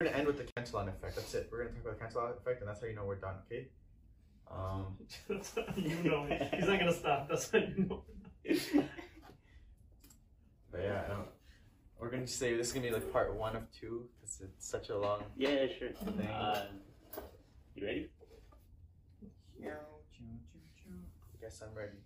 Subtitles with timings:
[0.00, 1.16] We're gonna end with the Cantillon effect.
[1.16, 1.48] That's it.
[1.50, 3.34] We're gonna talk about the Cantillon effect, and that's how you know we're done.
[3.46, 3.66] Okay.
[4.48, 4.96] Um,
[5.28, 6.54] That's how you know it.
[6.54, 7.28] He's not gonna stop.
[7.28, 8.04] That's how you know.
[10.70, 11.26] but yeah, I don't,
[11.98, 14.90] we're gonna say this is gonna be like part one of two because it's such
[14.90, 15.24] a long.
[15.36, 15.88] Yeah, sure.
[15.90, 16.28] Thing.
[16.28, 16.66] Uh,
[17.74, 18.08] you ready?
[19.60, 19.70] I
[21.40, 21.98] guess I'm ready.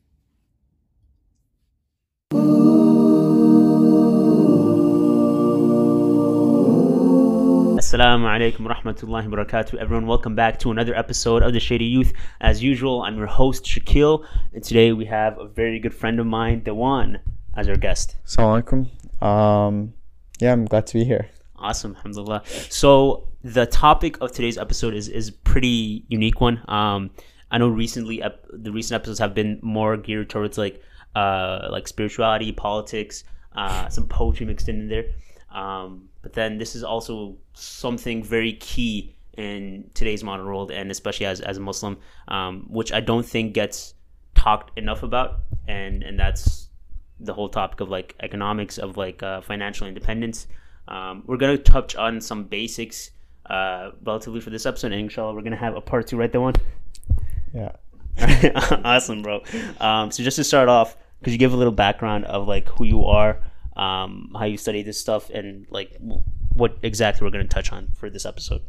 [7.93, 9.75] Assalamu alaikum rahmatullahi wa barakatuh.
[9.75, 12.15] Everyone, welcome back to another episode of The Shaded Youth.
[12.41, 14.25] As usual, I'm your host, Shaquille,
[14.55, 17.19] and today we have a very good friend of mine, Dewan,
[17.55, 18.17] as our guest.
[18.25, 19.23] Assalamu alaikum.
[19.23, 19.93] Um,
[20.41, 21.29] yeah, I'm glad to be here.
[21.57, 22.45] Awesome, alhamdulillah.
[22.71, 26.63] So the topic of today's episode is is pretty unique one.
[26.69, 27.11] Um,
[27.51, 30.81] I know recently ep- the recent episodes have been more geared towards like
[31.15, 35.05] uh like spirituality, politics, uh, some poetry mixed in there.
[35.55, 41.27] Um, but then this is also something very key in today's modern world, and especially
[41.27, 41.99] as as a Muslim,
[42.29, 43.95] um, which I don't think gets
[44.35, 46.69] talked enough about, and and that's
[47.21, 50.47] the whole topic of like economics of like uh, financial independence.
[50.89, 53.11] Um, we're gonna touch on some basics
[53.47, 56.41] uh, relatively for this episode, and inshallah, we're gonna have a part two right there
[56.41, 56.55] one.
[57.55, 57.73] Yeah.
[58.85, 59.43] awesome, bro.
[59.81, 62.85] Um, so just to start off, could you give a little background of like who
[62.85, 63.41] you are,
[63.77, 65.97] um, how you study this stuff, and like
[66.55, 68.63] what exactly we're gonna touch on for this episode?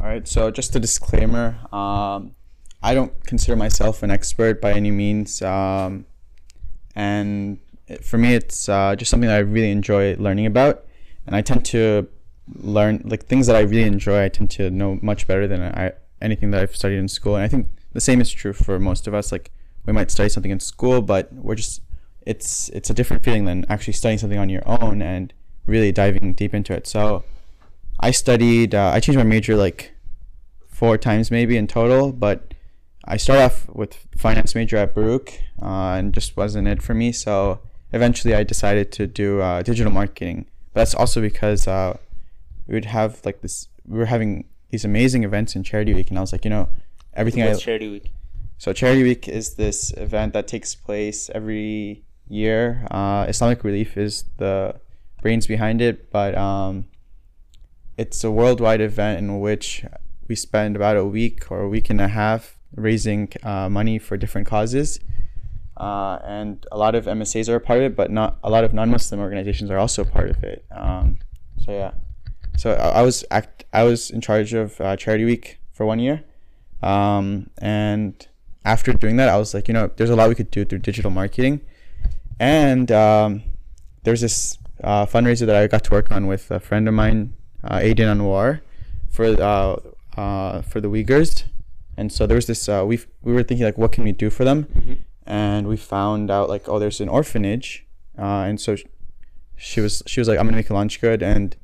[0.00, 0.26] All right.
[0.26, 1.58] So just a disclaimer.
[1.72, 2.34] Um,
[2.82, 5.40] I don't consider myself an expert by any means.
[5.40, 6.04] Um,
[6.94, 7.58] and
[8.02, 10.86] for me, it's uh, just something that I really enjoy learning about,
[11.26, 12.08] and I tend to
[12.56, 14.22] learn like things that I really enjoy.
[14.22, 17.44] I tend to know much better than I anything that I've studied in school, and
[17.44, 19.32] I think the same is true for most of us.
[19.32, 19.50] Like
[19.86, 21.82] we might study something in school, but we're just
[22.26, 25.32] it's it's a different feeling than actually studying something on your own and
[25.66, 26.86] really diving deep into it.
[26.86, 27.24] So
[28.00, 28.74] I studied.
[28.74, 29.92] Uh, I changed my major like
[30.66, 32.54] four times maybe in total, but
[33.04, 37.12] I started off with finance major at Baruch, uh, and just wasn't it for me.
[37.12, 37.60] So
[37.92, 40.46] eventually, I decided to do uh, digital marketing.
[40.72, 41.98] But that's also because uh,
[42.66, 43.68] we would have like this.
[43.86, 46.68] We were having these amazing events in Charity Week, and I was like, you know,
[47.12, 48.10] everything I Charity Week?
[48.58, 52.86] so Charity Week is this event that takes place every year.
[52.90, 54.76] Uh, Islamic Relief is the
[55.22, 56.86] brains behind it, but um,
[57.96, 59.84] it's a worldwide event in which
[60.28, 64.16] we spend about a week or a week and a half raising uh, money for
[64.16, 65.00] different causes.
[65.76, 68.64] Uh, and a lot of MSAs are a part of it, but not a lot
[68.64, 70.64] of non-Muslim organizations are also part of it.
[70.70, 71.18] Um,
[71.64, 71.92] so yeah,
[72.56, 75.98] so I, I was act I was in charge of uh, Charity Week for one
[75.98, 76.22] year,
[76.82, 78.14] um, and
[78.64, 80.78] after doing that, I was like, you know, there's a lot we could do through
[80.78, 81.60] digital marketing,
[82.38, 83.42] and um,
[84.02, 87.34] there's this uh, fundraiser that I got to work on with a friend of mine,
[87.62, 88.60] uh, Aiden Anwar,
[89.10, 89.76] for uh,
[90.20, 91.44] uh, for the Uyghurs,
[91.96, 92.68] and so there was this.
[92.68, 94.98] Uh, we we were thinking like, what can we do for them, Mhm.
[95.26, 97.86] and we found out like, oh, there's an orphanage,
[98.18, 98.84] uh, and so sh-
[99.56, 101.56] she was she was like, I'm gonna make a LaunchGood, and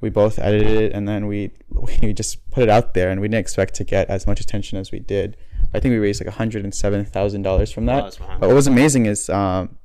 [0.00, 1.50] we both edited it, and then we
[2.02, 4.78] we just put it out there, and we didn't expect to get as much attention
[4.78, 5.36] as we did.
[5.74, 8.18] I think we raised like hundred and seven thousand dollars from that.
[8.20, 8.36] Oh.
[8.40, 9.76] But what was amazing is um,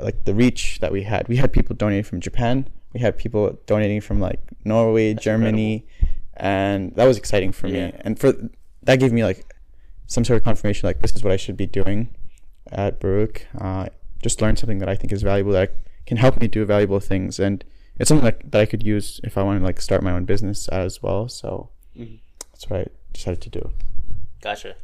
[0.00, 1.28] like the reach that we had.
[1.28, 2.68] We had people donating from Japan.
[2.92, 5.86] We had people donating from like Norway, Germany,
[6.36, 7.86] and that was exciting for Yeah.
[7.88, 7.92] me.
[8.00, 8.32] And for
[8.82, 9.44] that gave me like
[10.06, 12.08] some sort of confirmation, like this is what I should be doing
[12.70, 13.46] at Baruch.
[13.58, 13.86] Uh,
[14.22, 15.74] just learn something that I think is valuable that
[16.06, 17.64] can help me do valuable things, and
[17.98, 20.24] it's something that, that I could use if I want to like start my own
[20.24, 21.28] business as well.
[21.28, 22.18] So Mhm.
[22.52, 23.70] that's what I decided to do.
[24.42, 24.74] Gotcha.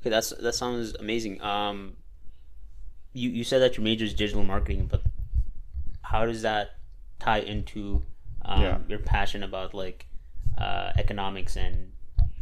[0.00, 1.40] Okay, that's that sounds amazing.
[1.40, 1.96] Um,
[3.16, 5.02] you you said that your major is digital marketing, but
[6.02, 6.76] how does that
[7.18, 8.02] tie into
[8.44, 8.78] um, Yeah.
[8.88, 10.06] your passion about like
[10.58, 11.92] uh, economics and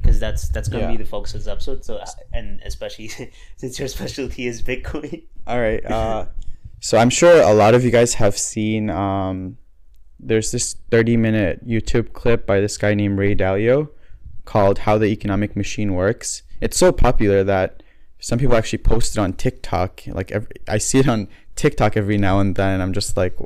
[0.01, 1.85] because that's that's gonna be the focus of this episode.
[1.85, 2.03] So
[2.33, 3.09] and especially
[3.57, 5.23] since your specialty is Bitcoin.
[5.47, 5.85] All right.
[5.85, 6.27] Uh,
[6.81, 8.91] so I'm sure a lot of you guys have seen.
[8.91, 9.57] Um,
[10.21, 13.89] there's this 30 minute YouTube clip by this guy named Ray Dalio
[14.45, 17.83] called "How the Economic Machine Works." It's so popular that
[18.25, 20.01] some people actually post it on TikTok.
[20.07, 22.73] Like every, I see it on TikTok every now and then.
[22.73, 23.37] And I'm just like,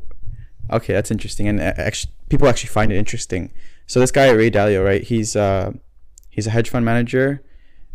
[0.70, 3.50] okay, that's interesting, and uh, actually, people actually find it interesting.
[3.88, 5.02] So this guy Ray Dalio, right?
[5.02, 5.72] He's uh,
[6.30, 7.42] he's a hedge fund manager,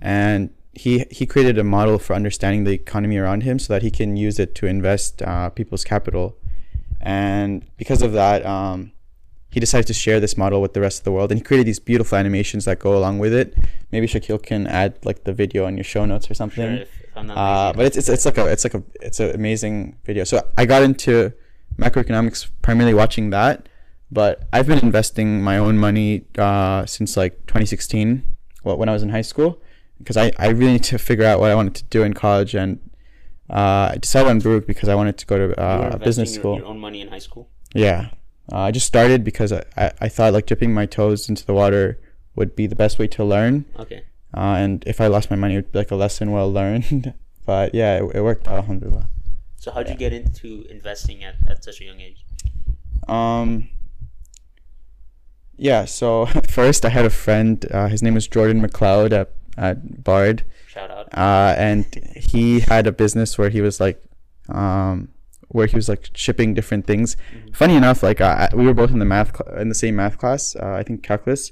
[0.02, 3.90] and he he created a model for understanding the economy around him, so that he
[3.90, 6.36] can use it to invest uh, people's capital.
[7.00, 8.92] And because of that, um,
[9.54, 11.68] he decided to share this model with the rest of the world, and he created
[11.68, 13.56] these beautiful animations that go along with it.
[13.92, 16.78] Maybe Shaquille can add like the video on your show notes or something.
[16.78, 18.82] Sure, if, if I'm not Uh, but it's, it's it's like a it's like a
[19.00, 20.24] it's an amazing video.
[20.24, 21.34] So I got into
[21.78, 23.70] macroeconomics primarily watching that,
[24.12, 28.24] but I've been investing my own money uh, since like 2016.
[28.64, 29.62] Well, when I was in high school,
[30.00, 32.56] because I, I really need to figure out what I wanted to do in college,
[32.56, 32.80] and
[33.52, 36.58] uh, I decided on Baruch because I wanted to go to uh, business school.
[36.58, 37.50] your own money in high school.
[37.76, 38.10] Yeah.
[38.52, 41.54] Uh, I just started because I, I, I thought like dipping my toes into the
[41.54, 42.00] water
[42.36, 43.66] would be the best way to learn.
[43.80, 44.04] Okay.
[44.36, 47.14] Uh, and if I lost my money, it would be like a lesson well learned.
[47.46, 49.08] but yeah, it, it worked out, alhamdulillah.
[49.56, 52.26] So how'd you get into investing at, at such a young age?
[53.08, 53.70] Um,
[55.56, 60.04] yeah, so first I had a friend, uh, his name was Jordan McLeod at, at
[60.04, 60.44] Bard.
[60.68, 61.08] Shout out.
[61.16, 61.86] uh, and
[62.16, 64.04] he had a business where he was like,
[64.50, 65.10] um,
[65.54, 67.16] where he was like shipping different things.
[67.54, 70.18] Funny enough, like uh, we were both in the math cl- in the same math
[70.18, 71.52] class, uh, I think calculus,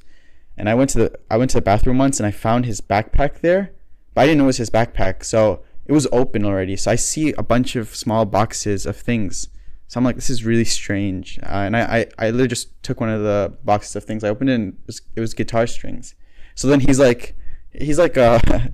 [0.58, 2.82] and I went to the I went to the bathroom once and I found his
[2.82, 3.72] backpack there,
[4.14, 6.76] but I didn't know it was his backpack, so it was open already.
[6.76, 9.48] So I see a bunch of small boxes of things.
[9.88, 13.00] So I'm like, this is really strange, uh, and I, I I literally just took
[13.00, 14.24] one of the boxes of things.
[14.24, 16.16] I opened it, and it was, it was guitar strings.
[16.56, 17.36] So then he's like,
[17.72, 18.40] he's like uh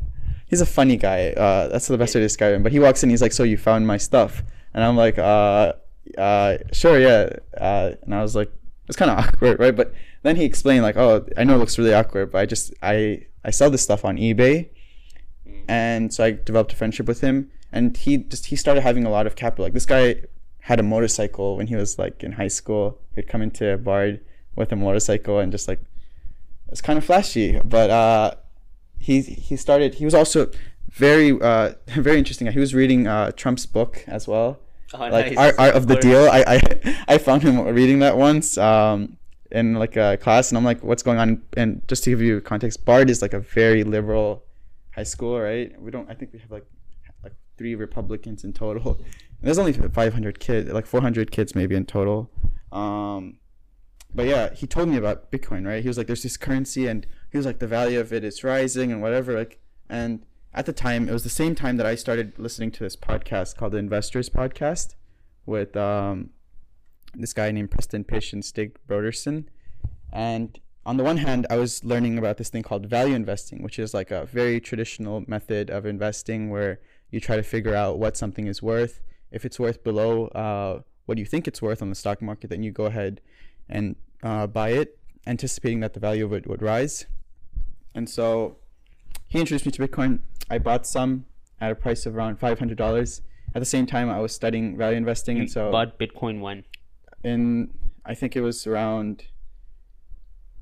[0.47, 1.31] he's a funny guy.
[1.31, 2.63] Uh, that's the best way to describe him.
[2.63, 4.43] But he walks in, he's like, "So you found my stuff?"
[4.77, 5.73] And I'm like, "Uh,
[6.19, 7.29] uh, sure, yeah."
[7.59, 8.51] Uh, and I was like,
[8.87, 9.75] it's kind of awkward, right?
[9.75, 9.91] But
[10.21, 13.25] then he explained like, "Oh, I know it looks really awkward, but I just I
[13.43, 14.69] I sell this stuff on eBay."
[15.67, 19.09] And so I developed a friendship with him, and he just he started having a
[19.09, 19.65] lot of capital.
[19.65, 20.21] Like this guy
[20.59, 22.99] had a motorcycle when he was like in high school.
[23.15, 24.19] He'd come into a Bard
[24.55, 25.79] with a motorcycle and just like
[26.69, 27.59] it's kind of flashy.
[27.65, 28.31] But uh,
[28.99, 29.95] he he started.
[29.95, 30.51] He was also
[30.87, 32.45] very uh, very interesting.
[32.51, 34.59] He was reading uh, Trump's book as well,
[34.93, 35.37] Oh, like nice.
[35.37, 36.29] Art, Art of the Deal.
[36.29, 39.17] I, I I found him reading that once um,
[39.51, 41.41] in like a class, and I'm like, what's going on?
[41.55, 44.43] And just to give you context, Bard is like a very liberal
[44.95, 45.79] high school, right?
[45.81, 46.09] We don't.
[46.09, 46.65] I think we have like
[47.23, 48.93] like three Republicans in total.
[48.95, 49.05] And
[49.41, 52.31] there's only 500 kids, like 400 kids maybe in total.
[52.71, 53.37] Um,
[54.15, 55.81] but yeah, he told me about Bitcoin, right?
[55.81, 58.43] He was like, "There's this currency, and he was like, the value of it is
[58.43, 60.23] rising, and whatever." Like, and
[60.57, 63.57] at the time, it was the same time that I started listening to this podcast
[63.57, 64.95] called the Investors Podcast
[65.45, 66.31] with um,
[67.13, 69.45] this guy named Preston Pysh and Stig Brodersen.
[70.11, 73.77] And on the one hand, I was learning about this thing called value investing, which
[73.77, 76.79] is like a very traditional method of investing where
[77.11, 78.99] you try to figure out what something is worth.
[79.29, 82.63] If it's worth below uh, what you think it's worth on the stock market, then
[82.63, 83.21] you go ahead
[83.69, 87.05] and uh, buy it, anticipating that the value of it would rise.
[87.93, 88.57] And so
[89.27, 90.19] he introduced me to Bitcoin.
[90.49, 91.25] I bought some
[91.59, 93.21] at a price of around five hundred dollars.
[93.55, 96.63] At the same time, I was studying value investing, and so bought Bitcoin when?
[97.23, 97.69] in
[98.05, 99.23] I think it was around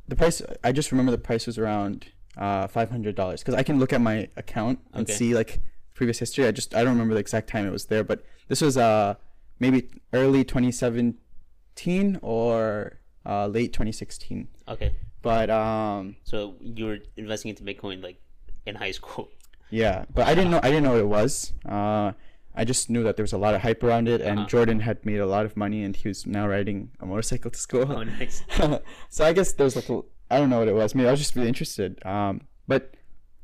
[0.07, 0.41] the price.
[0.63, 2.07] I just remember the price was around
[2.37, 5.13] uh, five hundred dollars because I can look at my account and Okay.
[5.13, 5.59] see like
[5.93, 6.45] previous history.
[6.47, 9.15] I just I don't remember the exact time it was there, but this was uh
[9.59, 14.47] maybe early 2017 or uh, late 2016.
[14.67, 14.93] Okay.
[15.21, 18.19] But um So you were investing into Bitcoin like
[18.65, 19.29] in high school.
[19.69, 21.53] Yeah, but I didn't know I didn't know what it was.
[21.67, 22.13] Uh,
[22.57, 24.47] I just knew that there was a lot of hype around it, and Uh-huh.
[24.47, 27.59] Jordan had made a lot of money, and he was now riding a motorcycle to
[27.59, 27.91] school.
[27.91, 28.43] Oh, nice.
[29.09, 30.01] so I guess there was like a,
[30.31, 30.95] I don't know what it was.
[30.95, 32.03] Maybe I was just really interested.
[32.05, 32.93] Um, but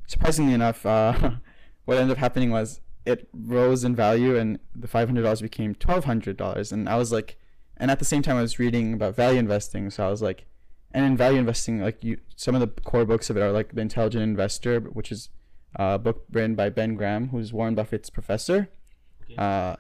[0.08, 1.32] surprisingly enough, uh,
[1.86, 5.76] what ended up happening was it rose in value, and the five hundred dollars became
[5.76, 7.38] twelve hundred dollars, and I was like,
[7.78, 10.46] and at the same time I was reading about value investing, so I was like,
[10.94, 13.76] and in value investing, like you, some of the core books of it are like
[13.76, 15.30] The Intelligent Investor, which is
[15.76, 18.70] a book written by Ben Graham, who's Warren Buffett's professor.
[19.24, 19.36] Okay.
[19.38, 19.76] Uh,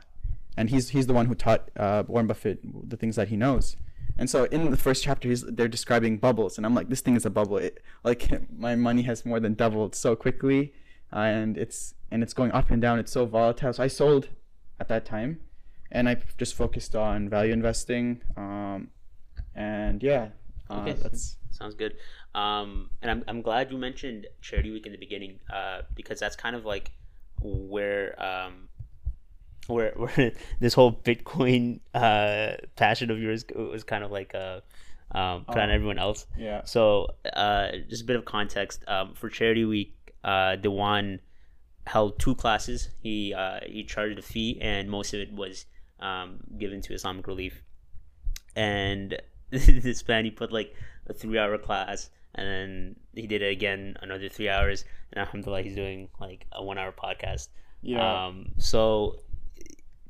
[0.57, 3.77] and he's he's the one who taught uh, Warren Buffett the things that he knows.
[4.17, 7.15] And so in the first chapter, he's they're describing bubbles, and I'm like, this thing
[7.15, 7.57] is a bubble.
[7.57, 10.73] It, like my money has more than doubled so quickly,
[11.11, 12.99] and it's and it's going up and down.
[12.99, 13.73] It's so volatile.
[13.73, 14.29] So I sold
[14.79, 15.39] at that time,
[15.91, 18.21] and I just focused on value investing.
[18.37, 18.89] Um,
[19.55, 20.29] and yeah,
[20.71, 20.93] uh, Okay.
[20.93, 21.95] that's Sounds good.
[22.33, 26.35] Um, and I'm, I'm glad you mentioned Charity Week in the beginning uh, because that's
[26.35, 26.91] kind of like
[27.41, 28.69] where um,
[29.67, 34.61] where where this whole Bitcoin uh, passion of yours was kind of like uh,
[35.11, 35.73] um, put on Oh.
[35.73, 36.25] everyone else.
[36.37, 36.63] yeah.
[36.65, 39.93] So uh, just a bit of context um, for Charity Week.
[40.23, 41.19] Uh, Dewan
[41.85, 42.89] held two classes.
[43.03, 45.65] He uh, he charged a fee, and most of it was
[45.99, 47.61] um, given to Islamic Relief.
[48.55, 49.19] And
[49.83, 50.73] this man, he put like
[51.07, 54.85] a three-hour class, and then he did it again another three hours.
[55.11, 57.49] And alhamdulillah, he's doing like a one-hour podcast.
[57.81, 58.25] Yeah.
[58.27, 59.19] Um, so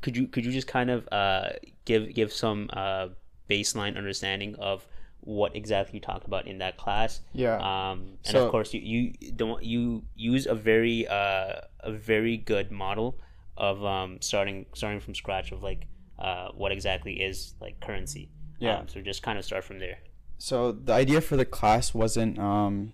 [0.01, 1.49] could you could you just kind of uh,
[1.85, 3.09] give give some uh,
[3.49, 4.85] baseline understanding of
[5.23, 7.21] what exactly you talked about in that class?
[7.33, 7.57] yeah.
[7.57, 8.81] Um, and So- of course, you,
[9.19, 13.19] you don't you use a very uh, a very good model
[13.57, 15.85] of um, starting starting from scratch of like
[16.19, 18.29] uh, what exactly is like currency.
[18.61, 18.77] Yeah.
[18.79, 19.97] Um, so just kind of start from there.
[20.37, 22.93] so the idea for the class wasn't um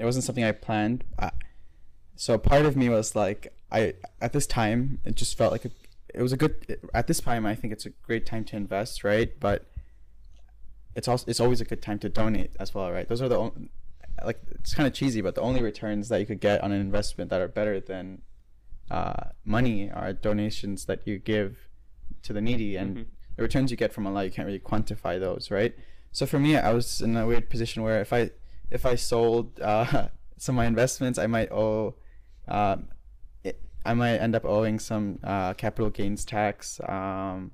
[0.00, 1.30] it wasn't something i planned I,
[2.26, 3.42] so part of me was like
[3.78, 3.80] i
[4.26, 5.70] at this time it just felt like a,
[6.18, 6.54] it was a good
[7.00, 9.58] at this time i think it's a great time to invest right but
[10.94, 13.36] it's also it's always a good time to donate as well right those are the
[13.44, 13.68] only
[14.28, 16.80] like it's kind of cheesy but the only returns that you could get on an
[16.80, 18.22] investment that are better than
[18.90, 21.50] uh, money are donations that you give
[22.22, 23.06] to the needy and Mhm.
[23.36, 25.74] The returns you get from Allah you can't really quantify those right?
[26.10, 28.30] So for me I was in a weird position where if I
[28.70, 31.94] if I sold uh, some of my investments I might owe
[32.48, 32.88] um,
[33.44, 37.52] it, I might end up owing some uh, capital gains tax um,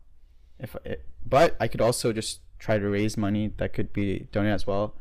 [0.58, 4.54] if it, but I could also just try to raise money that could be donated
[4.54, 4.94] as well.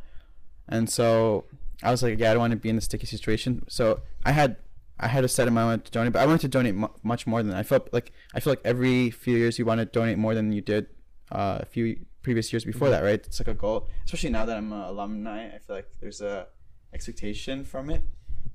[0.67, 1.45] And so
[1.81, 3.63] I was like yeah I don't want to be in a sticky situation.
[3.67, 4.57] So I had
[4.99, 7.41] I had a set amount to donate but I wanted to donate mu- much more
[7.43, 7.57] than that.
[7.57, 10.51] I felt like I feel like every few years you want to donate more than
[10.51, 10.87] you did
[11.31, 14.57] uh, a few previous years before that right it's like a goal especially now that
[14.57, 16.47] I'm an alumni I feel like there's a
[16.93, 18.01] expectation from it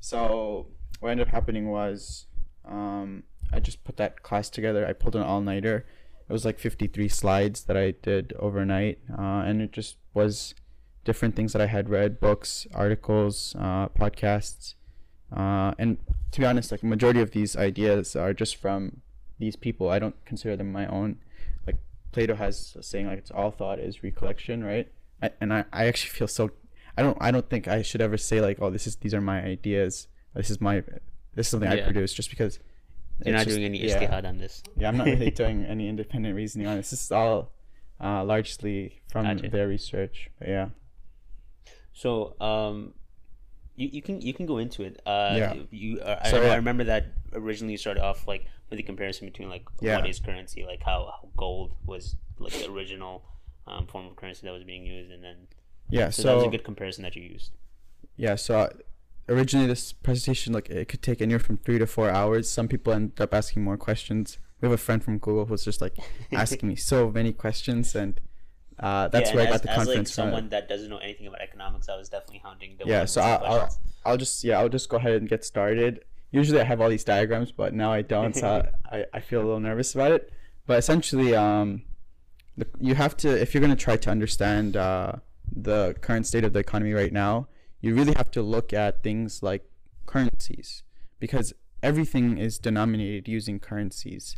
[0.01, 0.67] so
[1.01, 2.27] what ended up happening was
[2.65, 4.87] um, I just put that class together.
[4.87, 5.85] I pulled an all nighter.
[6.29, 10.55] It was like 53 slides that I did overnight, uh, and it just was
[11.05, 14.75] different things that I had read, books, articles, uh, podcasts,
[15.35, 15.99] uh, and
[16.33, 19.01] to be honest, like majority of these ideas are just from
[19.39, 19.89] these people.
[19.89, 21.19] I don't consider them my own.
[21.67, 21.77] Like
[22.13, 24.91] Plato has a saying like it's all thought is recollection, right?
[25.23, 26.51] I, and I, I actually feel so.
[26.97, 29.21] I don't I don't think I should ever say like oh this is these are
[29.21, 30.09] my ideas.
[30.35, 30.83] This is my
[31.35, 31.85] this is something I Yeah.
[31.85, 32.59] produce just because.
[33.25, 33.99] You're not just- doing any yeah.
[34.01, 34.63] ijtihad on this.
[34.77, 36.91] Yeah, I'm not really doing any independent reasoning on this.
[36.91, 37.53] This is all
[38.03, 39.49] uh, largely from Gotcha.
[39.49, 40.29] their research.
[40.39, 40.69] But yeah.
[41.93, 42.95] So, um,
[43.77, 45.01] you, you can you can go into it.
[45.07, 45.55] Uh, Yeah.
[45.71, 48.83] You uh, I, So, I uh, remember that originally you started off like with the
[48.83, 49.97] comparison between like Yeah.
[49.97, 53.25] what is currency, like how, how gold was like the original
[53.67, 55.37] um, form of currency that was being used, and then
[55.91, 56.11] Yeah.
[56.11, 57.53] so, So, that was a good comparison that you used.
[58.17, 58.35] yeah.
[58.37, 58.69] So uh,
[59.29, 62.49] originally this presentation like it could take anywhere from three to four hours.
[62.51, 64.39] Some people end up asking more questions.
[64.61, 65.97] We have a friend from Google who's just like
[66.33, 68.21] asking me so many questions, and
[68.79, 70.15] uh, that's yeah, where I and got as, the as like confidence it.
[70.15, 73.45] someone that doesn't know anything about economics, I was definitely hounding the yeah so I'll,
[73.45, 73.79] I'll.
[74.05, 77.05] I'll just yeah i'll just go ahead and get started usually i have all these
[77.05, 80.33] diagrams but now i don't so I, I feel a little nervous about it
[80.67, 81.83] but essentially um
[82.57, 85.13] the, you have to if you're going to try to understand uh,
[85.55, 87.49] the current state of the economy right now
[87.81, 89.65] you really have to look at things like
[90.07, 90.83] currencies
[91.19, 91.53] because
[91.83, 94.37] everything is denominated using currencies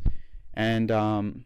[0.55, 1.45] and um,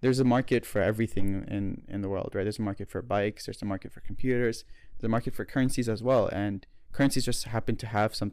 [0.00, 2.44] there's a market for everything in in the world right?
[2.44, 4.64] There's a market for bikes there's a market for computers
[4.98, 8.32] there's a market for currencies as well and currencies just happen to have some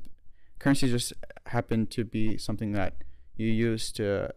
[0.59, 1.13] currencies just
[1.47, 2.95] happen to be something that
[3.35, 4.31] you use to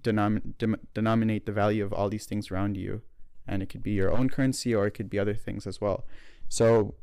[0.00, 3.02] denom- dem- denominate the value of all these things around you
[3.46, 6.04] and it could be your own currency or it could be other things as well.
[6.48, 6.94] So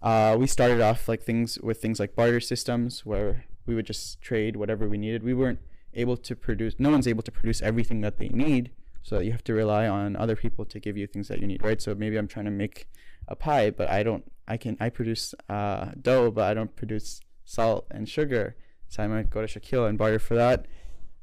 [0.00, 4.20] uh, we started off like things with things like barter systems where we would just
[4.20, 5.22] trade whatever we needed.
[5.22, 5.60] We weren't
[5.94, 8.70] able to produce no one's able to produce everything that they need
[9.02, 11.62] so you have to rely on other people to give you things that you need
[11.62, 11.80] right?
[11.82, 12.88] So maybe i'm trying to make
[13.28, 17.20] a pie but i don't i can i produce uh, dough but i don't produce
[17.44, 18.56] salt and sugar.
[18.88, 20.66] So i might go to Shaquille and barter for that.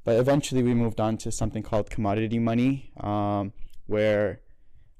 [0.04, 3.54] But eventually we moved on to something called commodity money um,
[3.86, 4.42] where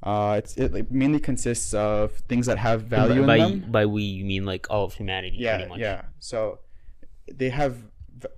[0.04, 3.72] uh, it's, it like, mainly consists of things that have value by, in them.
[3.72, 5.80] by we you mean like all of humanity yeah pretty much.
[5.80, 6.02] yeah.
[6.20, 6.60] So
[7.32, 7.78] they have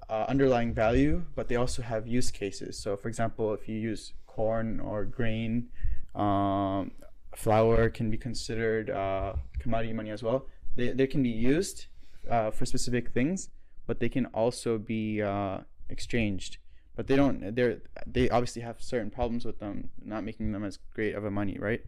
[0.09, 2.77] uh, underlying value but they also have use cases.
[2.77, 5.69] So for example if you use corn or grain
[6.15, 6.91] um,
[7.35, 10.47] flour can be considered uh, commodity money as well.
[10.75, 11.87] They, they can be used
[12.29, 13.49] uh, for specific things
[13.87, 15.59] but they can also be uh,
[15.89, 16.57] exchanged.
[16.95, 20.77] But they don't they're they obviously have certain problems with them not making them as
[20.95, 21.81] great of a money right?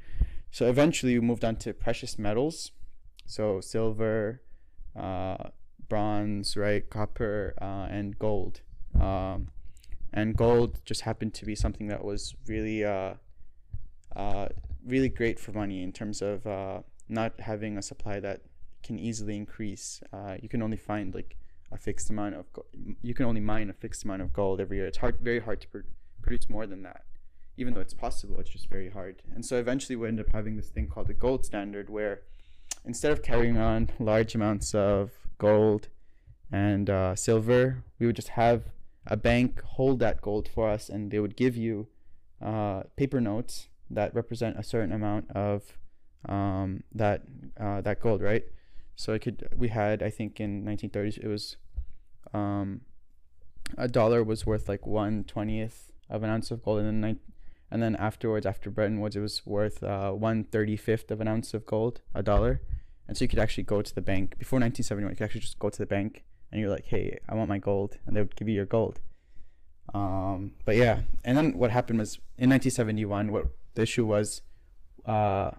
[0.51, 2.71] So eventually we moved on to precious metals.
[3.25, 4.41] So silver
[4.95, 5.49] uh,
[5.89, 8.61] bronze, right, copper, uh, and gold.
[8.99, 9.49] Um,
[10.13, 13.15] and gold just happened to be something that was really, uh,
[14.15, 14.47] uh,
[14.85, 18.41] really great for money in terms of uh, not having a supply that
[18.83, 20.01] can easily increase.
[20.13, 21.37] Uh, you can only find like
[21.71, 22.51] a fixed amount of.
[22.53, 22.65] Go-
[23.01, 24.85] you can only mine a fixed amount of gold every year.
[24.85, 25.77] It's hard, very hard to pr-
[26.21, 27.03] produce more than that.
[27.57, 29.21] Even though it's possible, it's just very hard.
[29.33, 32.21] And so eventually, we end up having this thing called the gold standard, where
[32.85, 35.87] instead of carrying on large amounts of gold
[36.51, 38.63] and uh, silver, we would just have
[39.05, 41.87] a bank hold that gold for us, and they would give you
[42.41, 45.77] uh, paper notes that represent a certain amount of
[46.27, 47.23] um, that
[47.59, 48.43] uh, that gold, right?
[48.95, 51.57] So it could we had I think in 1930s it was
[52.33, 52.81] um,
[53.77, 57.19] a dollar was worth like one twentieth of an ounce of gold, and then nine,
[57.71, 61.27] and then afterwards, after Bretton Woods, it was worth uh, one thirty fifth of an
[61.27, 62.61] ounce of gold, a dollar,
[63.07, 65.11] and so you could actually go to the bank before 1971.
[65.11, 67.57] You could actually just go to the bank and you're like, "Hey, I want my
[67.57, 68.99] gold," and they would give you your gold.
[69.93, 74.43] Um, but yeah, and then what happened was in 1971, what the issue was,
[75.05, 75.51] uh,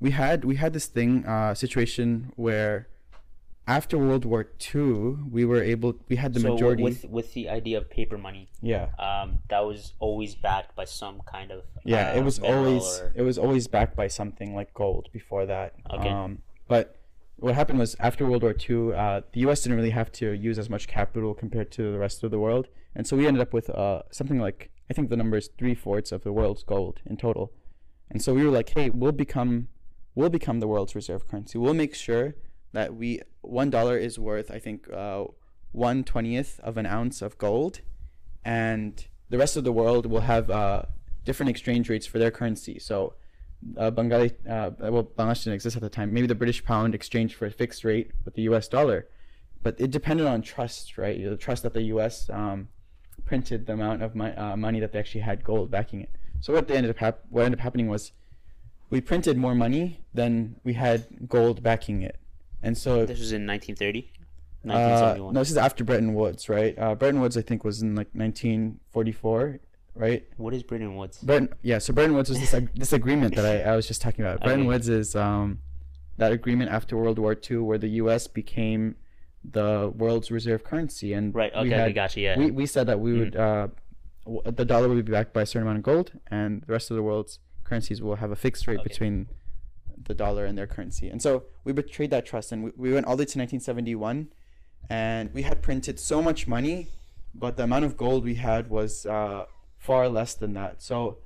[0.00, 2.88] we had we had this thing uh, situation where
[3.68, 6.82] after World War II, we were able we had the so majority.
[6.82, 11.22] with with the idea of paper money, yeah, um, that was always backed by some
[11.24, 14.74] kind of yeah, uh, it was always or- it was always backed by something like
[14.74, 15.74] gold before that.
[15.88, 16.08] Okay.
[16.08, 16.96] Um, but
[17.36, 19.62] what happened was after World War II, uh, the U.S.
[19.62, 22.68] didn't really have to use as much capital compared to the rest of the world,
[22.94, 25.74] and so we ended up with uh, something like I think the number is three
[25.74, 27.52] fourths of the world's gold in total,
[28.10, 29.68] and so we were like, hey, we'll become
[30.14, 31.58] we'll become the world's reserve currency.
[31.58, 32.34] We'll make sure
[32.72, 35.24] that we one dollar is worth I think uh,
[35.72, 37.80] one twentieth of an ounce of gold,
[38.44, 40.82] and the rest of the world will have uh,
[41.24, 42.78] different exchange rates for their currency.
[42.78, 43.14] So,
[43.76, 46.12] uh, Bengali, uh, well, Bangladesh didn't exist at the time.
[46.12, 48.68] Maybe the British pound exchanged for a fixed rate with the U.S.
[48.68, 49.08] dollar,
[49.62, 51.22] but it depended on trust, right?
[51.22, 52.28] The trust that the U.S.
[52.30, 52.68] Um,
[53.24, 56.10] printed the amount of my, uh, money that they actually had gold backing it.
[56.40, 58.12] So what they ended up hap- what ended up happening was
[58.90, 62.18] we printed more money than we had gold backing it,
[62.62, 64.12] and so This was in 1930,
[64.70, 66.78] uh, no, this is after Bretton Woods, right?
[66.78, 69.60] Uh, Bretton Woods, I think, was in like 1944,
[69.94, 70.24] right?
[70.36, 71.18] what is Bretton Woods?
[71.18, 71.78] Bretton, yeah.
[71.78, 74.40] So Bretton Woods was this ag- this agreement that I, I was just talking about.
[74.42, 74.68] Bretton Okay.
[74.68, 75.58] Woods is um,
[76.18, 78.26] that agreement after World War II, where the U.S.
[78.26, 78.96] became
[79.44, 81.52] the world's reserve currency, and Right.
[81.54, 81.74] we Okay.
[81.74, 82.20] I had- gotcha.
[82.20, 82.38] Yeah.
[82.38, 83.18] we, we said that we Mm.
[83.20, 83.68] would uh,
[84.24, 86.90] w- the dollar would be backed by a certain amount of gold, and the rest
[86.90, 88.88] of the world's currencies will have a fixed rate Okay.
[88.88, 89.28] between
[90.06, 91.08] the dollar and their currency.
[91.08, 94.28] And so we betrayed that trust, and we, we went all the way to 1971,
[94.90, 96.88] and we had printed so much money,
[97.34, 99.44] but the amount of gold we had was uh,
[99.84, 100.82] far less than that.
[100.82, 101.18] So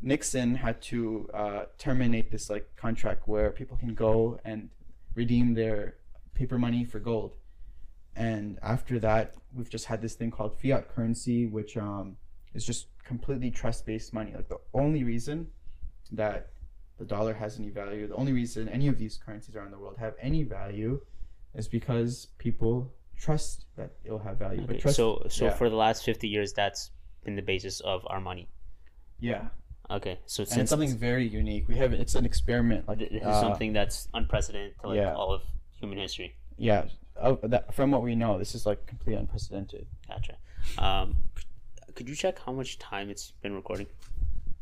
[0.00, 4.70] Nixon had to uh, terminate this like contract where people can go and
[5.14, 5.94] redeem their
[6.34, 7.36] paper money for gold.
[8.16, 12.16] And after that, we've just had this thing called fiat currency, which um,
[12.54, 14.32] is just completely trust-based money.
[14.34, 15.46] Like the only reason
[16.10, 16.50] that
[16.98, 19.96] the dollar has any value, the only reason any of these currencies around the world
[19.98, 21.00] have any value,
[21.54, 24.62] is because people trust that it'll have value.
[24.62, 25.52] Okay, But trust, so so yeah.
[25.52, 26.90] for the last 50 years, that's
[27.24, 28.48] been the basis of our money.
[29.20, 29.48] yeah,
[29.90, 30.18] Okay.
[30.26, 31.68] So and since it's something very unique.
[31.68, 32.88] We have it's an experiment.
[32.88, 35.14] Like this is uh, something that's unprecedented to like yeah.
[35.14, 35.42] all of
[35.78, 36.34] human history.
[36.56, 36.84] Yeah,
[37.16, 39.86] of that, from what we know, this is like completely unprecedented.
[40.08, 40.36] Gotcha.
[40.78, 41.16] Um,
[41.94, 43.86] could you check how much time it's been recording?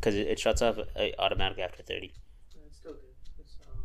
[0.01, 2.13] Because it, it shuts off uh, automatically after 30.
[2.67, 3.01] It's still good.
[3.39, 3.79] It's um,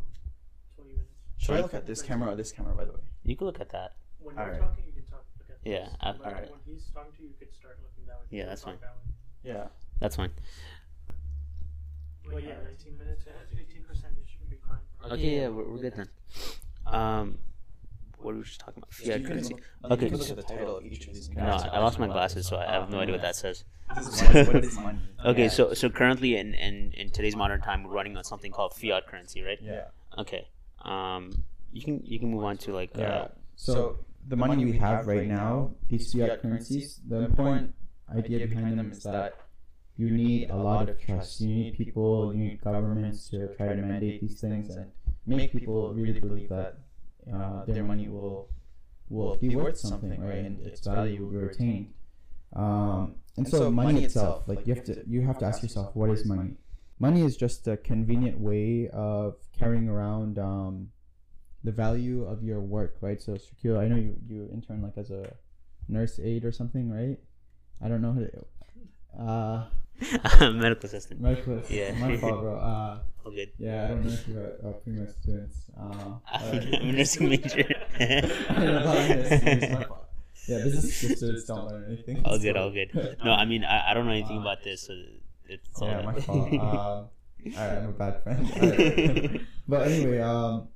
[0.78, 1.12] 20 minutes.
[1.38, 3.02] Should I look at this camera or this camera, by the way?
[3.24, 3.94] You can look at that.
[4.20, 4.62] When you're Alright.
[4.62, 5.26] talking, you can talk.
[5.38, 5.96] Look at Yeah, this.
[6.02, 6.50] I- But Alright.
[6.52, 8.26] When he's talking to you, you could start looking that way.
[8.38, 8.78] Yeah, that's fine.
[8.82, 8.96] that.
[9.44, 9.68] Yeah.
[10.00, 10.32] That's fine.
[12.28, 13.26] Well, yeah, 19 minutes.
[13.28, 13.60] uh, 18%.
[14.18, 15.12] You should be fine.
[15.12, 16.10] Okay, yeah, we're, we're good then.
[16.88, 17.38] Um,
[18.18, 18.91] what were we just talking about?
[18.94, 19.54] Fiat you can currency.
[19.54, 20.06] look- Okay.
[20.06, 21.30] you can look at the title of each of these.
[21.30, 23.63] No, I lost my glasses, so I have no idea what that says.
[23.94, 24.98] what is money?
[25.24, 28.74] Okay, so so currently in, in, in today's modern time, we're running on something called
[28.74, 29.60] fiat currency, right?
[29.62, 29.86] Yeah.
[30.18, 30.48] Okay.
[30.82, 33.10] Um, you can you can move on to like Yeah.
[33.13, 37.76] uh, So the money we have right now, these fiat currencies, the important
[38.13, 39.36] idea behind them is that
[39.98, 41.41] you need a lot of trust.
[41.41, 44.91] You need people, you need governments to try to mandate these things and
[45.26, 46.80] make people really believe that
[47.34, 48.50] uh, their money will
[49.10, 50.46] will be worth something, right?
[50.46, 51.94] And its value will be retained.
[52.56, 56.10] Um, and so money itself, like you have to you have to ask yourself, what
[56.10, 56.56] is money?
[57.00, 60.89] Money is just a convenient way of carrying around um,
[61.63, 63.22] the value of your work, right?
[63.22, 65.34] So, Shaquille, I know you you intern like as a
[65.88, 67.20] nurse aide or something, right?
[67.82, 68.46] I don't know how to.
[69.22, 69.66] Uh,
[70.52, 71.22] medical assistant.
[71.22, 71.62] medical.
[71.70, 71.94] Yeah.
[71.94, 72.58] My fault, bro.
[72.58, 73.52] Uh, All good.
[73.58, 75.58] yeah, I don't know if you're uh, pre-med students.
[75.80, 77.66] Uh, I'm a nursing major.
[78.00, 80.02] I don't know about nursing, it's my fault.
[80.48, 82.22] Yeah, business students don't learn anything.
[82.24, 83.18] all good, all good.
[83.26, 84.94] No, I mean I, I don't know anything about this, so
[85.48, 86.54] it's all yeah, my fault.
[86.54, 87.10] Um, all
[87.56, 88.52] right, I'm a bad friend.
[88.52, 89.42] Alright.
[89.68, 90.68] But anyway, um,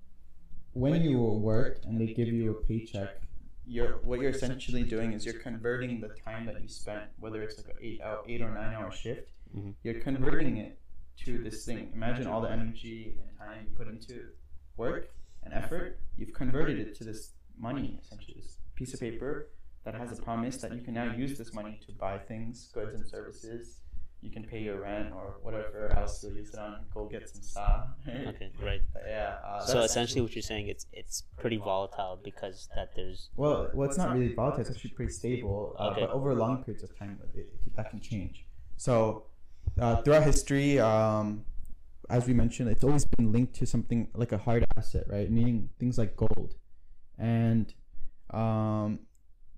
[0.74, 3.22] when you work and they give you a paycheck,
[3.70, 7.58] you're what you're essentially doing is you're converting the time that you spent, whether it's
[7.58, 9.76] like an eight hour, eight or nine hour shift, Mhm.
[9.84, 10.80] you're converting it
[11.18, 11.92] to this thing.
[11.94, 14.30] Imagine all the energy and time you put into
[14.78, 15.12] work
[15.44, 16.00] and effort.
[16.18, 19.50] You've converted it to this money, essentially, this piece of paper
[19.84, 22.96] that has a promise that you can now use this money to buy things, goods
[22.96, 23.82] and services.
[24.22, 26.86] You can pay your rent or whatever else you'll use it on.
[26.94, 27.84] Go get some sa.
[28.08, 28.82] Okay, right.
[29.08, 29.36] Yeah.
[29.46, 33.88] Uh, So essentially, what you're saying it's it's pretty volatile because that there's Well, well,
[33.88, 34.62] it's not really volatile.
[34.62, 35.76] It's actually pretty stable.
[35.80, 36.02] Uh, Okay.
[36.02, 38.46] But over long periods of time, it, it, that can change.
[38.76, 39.26] So,
[39.80, 41.46] uh, throughout history, um,
[42.10, 45.30] as we mentioned, it's always been linked to something like a hard asset, right?
[45.32, 46.56] Meaning things like gold,
[47.18, 47.74] and
[48.32, 49.00] um,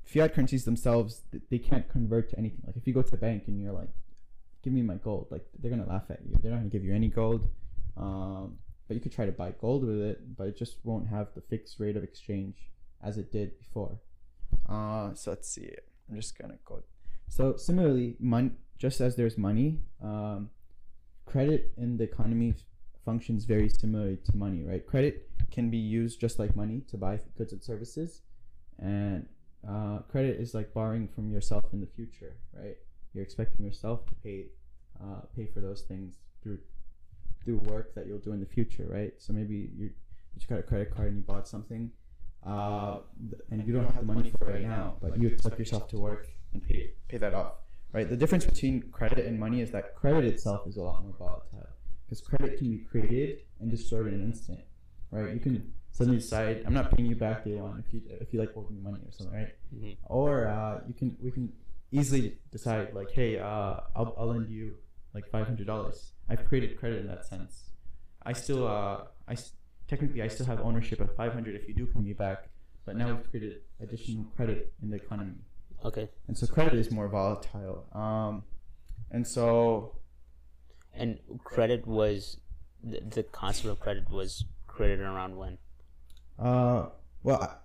[0.03, 2.61] fiat currencies themselves they can't convert to anything.
[2.67, 3.89] Like if you go to the bank and you're like,
[4.63, 6.35] "Give me my gold," like they're gonna laugh at you.
[6.41, 7.47] They're not gonna give you any gold.
[7.97, 11.27] Um, but you could try to buy gold with it, but it just won't have
[11.33, 12.71] the fixed rate of exchange
[13.01, 13.99] as it did before.
[14.67, 15.73] Uh, so let's see.
[16.09, 16.83] I'm just gonna go.
[17.29, 20.49] So similarly, mon- just as there's money, um,
[21.25, 22.53] credit in the economy
[23.05, 24.85] functions very similarly to money, right?
[24.85, 28.21] Credit can be used just like money to buy goods and services,
[28.77, 29.25] and
[29.67, 32.77] uh, credit is like borrowing from yourself in the future, right?
[33.13, 34.45] You're expecting yourself to pay
[35.01, 36.59] uh, pay for those things through
[37.43, 39.13] through work that you'll do in the future, right?
[39.17, 39.89] So maybe you
[40.35, 41.91] you got a credit card and you bought something,
[42.45, 45.59] uh, th- and you don't have the money for it right now, but you expect
[45.59, 47.53] yourself to work and pay pay that off,
[47.93, 48.07] right?
[48.09, 51.67] The difference between credit and money is that credit itself is a lot more volatile
[52.05, 54.59] because credit can be created and destroyed in an instant,
[55.11, 55.33] right?
[55.33, 58.39] You can suddenly decide I'm not paying you back day one if you if you
[58.39, 59.53] like me money or something, right?
[59.75, 59.97] Mhm.
[60.05, 61.51] Or uh, you can we can
[61.91, 64.75] easily decide like, hey, uh, I'll I'll lend you
[65.13, 66.13] like five hundred dollars.
[66.29, 67.71] I've created credit in that sense.
[68.23, 69.35] I still uh I
[69.87, 72.49] technically I still have ownership of five hundred if you do pay me back,
[72.85, 75.35] but now we've created additional credit in the economy
[75.83, 76.09] Okay.
[76.27, 77.87] and so credit is more volatile.
[77.93, 78.43] Um,
[79.09, 79.95] and so
[80.93, 82.37] And credit was
[82.83, 85.57] the, the concept of credit was created around when?
[86.39, 86.89] uh,
[87.23, 87.59] well,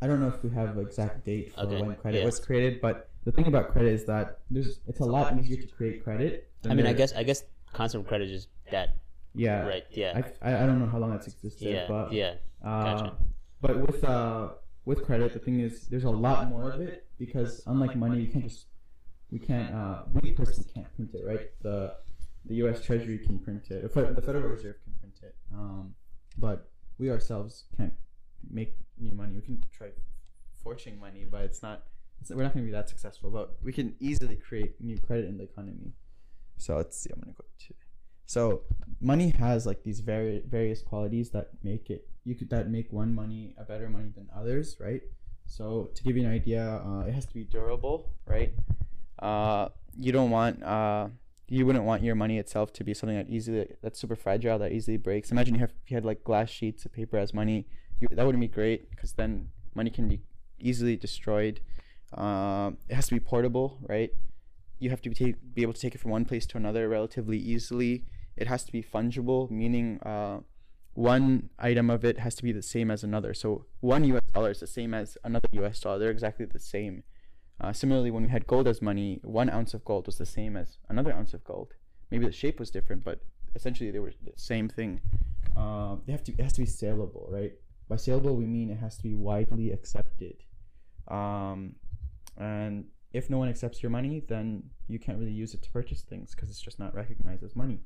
[0.00, 2.24] I, I don't know if we have an exact date for Okay, when credit yeah.
[2.24, 5.66] was created, but the thing about credit is that there's it's a lot easier to
[5.68, 6.50] create credit.
[6.62, 8.96] than I mean, I guess I guess concept of credit is that,
[9.34, 9.84] yeah, right?
[9.90, 10.22] Yeah.
[10.42, 11.86] I, I I don't know how long that's existed, Yeah.
[11.88, 12.34] but Yeah.
[12.64, 13.16] Uh, Gotcha.
[13.60, 14.50] But with uh
[14.84, 18.28] with credit, the thing is, there's a lot more of it because unlike money, you
[18.28, 18.66] can't just
[19.30, 21.50] we can't uh we personally can't print it, right?
[21.62, 21.94] The
[22.46, 22.80] the U.S.
[22.80, 23.82] Treasury can print it.
[23.82, 25.34] The the Federal Reserve can print it.
[25.52, 25.94] Um,
[26.38, 27.92] but we ourselves can't
[28.50, 29.34] make new money.
[29.34, 29.88] We can try
[30.62, 31.84] forging money, but it's not.
[32.20, 33.30] It's, we're not going to be that successful.
[33.30, 35.92] But we can easily create new credit in the economy.
[36.56, 37.10] So let's see.
[37.12, 37.74] I'm going to go to.
[38.26, 38.62] So
[39.00, 43.14] money has like these very various qualities that make it you could that make one
[43.14, 45.00] money a better money than others, right?
[45.46, 48.52] So to give you an idea, uh, it has to be durable, right?
[49.18, 51.08] Uh, you don't want uh,
[51.48, 54.72] you wouldn't want your money itself to be something that easily that's super fragile that
[54.72, 55.32] easily breaks.
[55.32, 57.66] Imagine you have you had like glass sheets of paper as money,
[58.00, 60.20] you, that wouldn't be great because then money can be
[60.58, 61.60] easily destroyed.
[62.14, 64.10] Um, it has to be portable, right?
[64.78, 66.88] You have to be, take, be able to take it from one place to another
[66.88, 68.04] relatively easily.
[68.36, 70.40] It has to be fungible, meaning uh,
[70.94, 73.34] one item of it has to be the same as another.
[73.34, 75.98] So one US dollar is the same as another US dollar.
[75.98, 77.02] They're exactly the same.
[77.60, 80.56] Uh, similarly, when we had gold as money, one ounce of gold was the same
[80.56, 81.74] as another ounce of gold.
[82.10, 83.20] Maybe the shape was different, but
[83.54, 85.00] essentially they were the same thing.
[85.56, 87.52] Um, they have to it has to be saleable, right?
[87.88, 90.44] By saleable, we mean it has to be widely accepted.
[91.08, 91.76] Um,
[92.36, 96.02] and if no one accepts your money, then you can't really use it to purchase
[96.02, 97.80] things because it's just not recognized as money.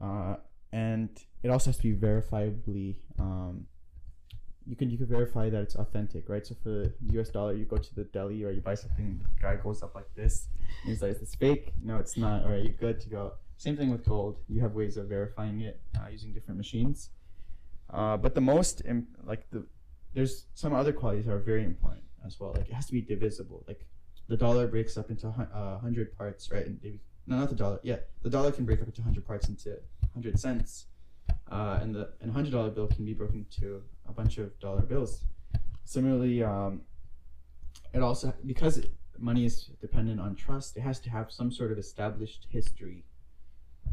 [0.00, 0.36] Uh,
[0.72, 1.10] and
[1.42, 2.96] it also has to be verifiably.
[3.18, 3.66] Um,
[4.66, 6.46] you can you can verify that it's authentic, right?
[6.46, 7.30] So for the U.S.
[7.30, 10.12] dollar, you go to the deli or you buy something, the guy goes up like
[10.14, 10.48] this.
[10.82, 11.72] And he's like, "Is this fake?
[11.82, 12.44] No, it's not.
[12.44, 14.38] All right, you're good to go." Same thing with gold.
[14.48, 17.10] You have ways of verifying it uh, using different machines.
[17.92, 19.66] Uh, but the most Im- like the
[20.14, 22.52] there's some other qualities that are very important as well.
[22.52, 23.64] Like it has to be divisible.
[23.66, 23.86] Like
[24.28, 26.66] the dollar breaks up into a uh, hundred parts, right?
[26.66, 27.80] And they, no, not the dollar.
[27.82, 29.76] Yeah, the dollar can break up into hundred parts into
[30.14, 30.86] hundred cents,
[31.50, 34.82] uh, and the and hundred dollar bill can be broken into a bunch of dollar
[34.82, 35.24] bills.
[35.84, 36.82] Similarly, um,
[37.92, 41.72] it also because it, money is dependent on trust, it has to have some sort
[41.72, 43.04] of established history.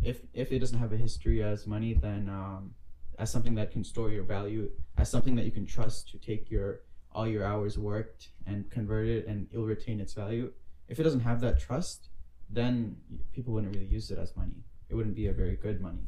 [0.03, 2.75] If if it doesn't have a history as money, then um,
[3.17, 6.51] as something that can store your value, as something that you can trust to take
[6.51, 10.51] your all your hours worked and convert it, and it'll retain its value.
[10.87, 12.09] If it doesn't have that trust,
[12.49, 12.95] then
[13.33, 14.63] people wouldn't really use it as money.
[14.89, 16.03] It wouldn't be a very good money.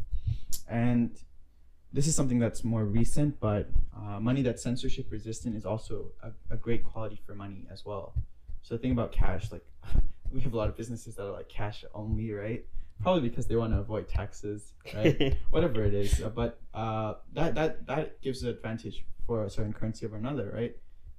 [0.67, 1.17] And
[1.91, 6.31] this is something that's more recent, but uh, money that's censorship resistant is also a,
[6.53, 8.13] a great quality for money as well.
[8.61, 9.65] So the thing about cash, like
[10.31, 12.65] we have a lot of businesses that are like cash only, right?
[13.01, 15.37] Probably because they want to avoid taxes, right?
[15.51, 20.05] Whatever it is, but uh, that that that gives an advantage for a certain currency
[20.05, 20.75] over another, right?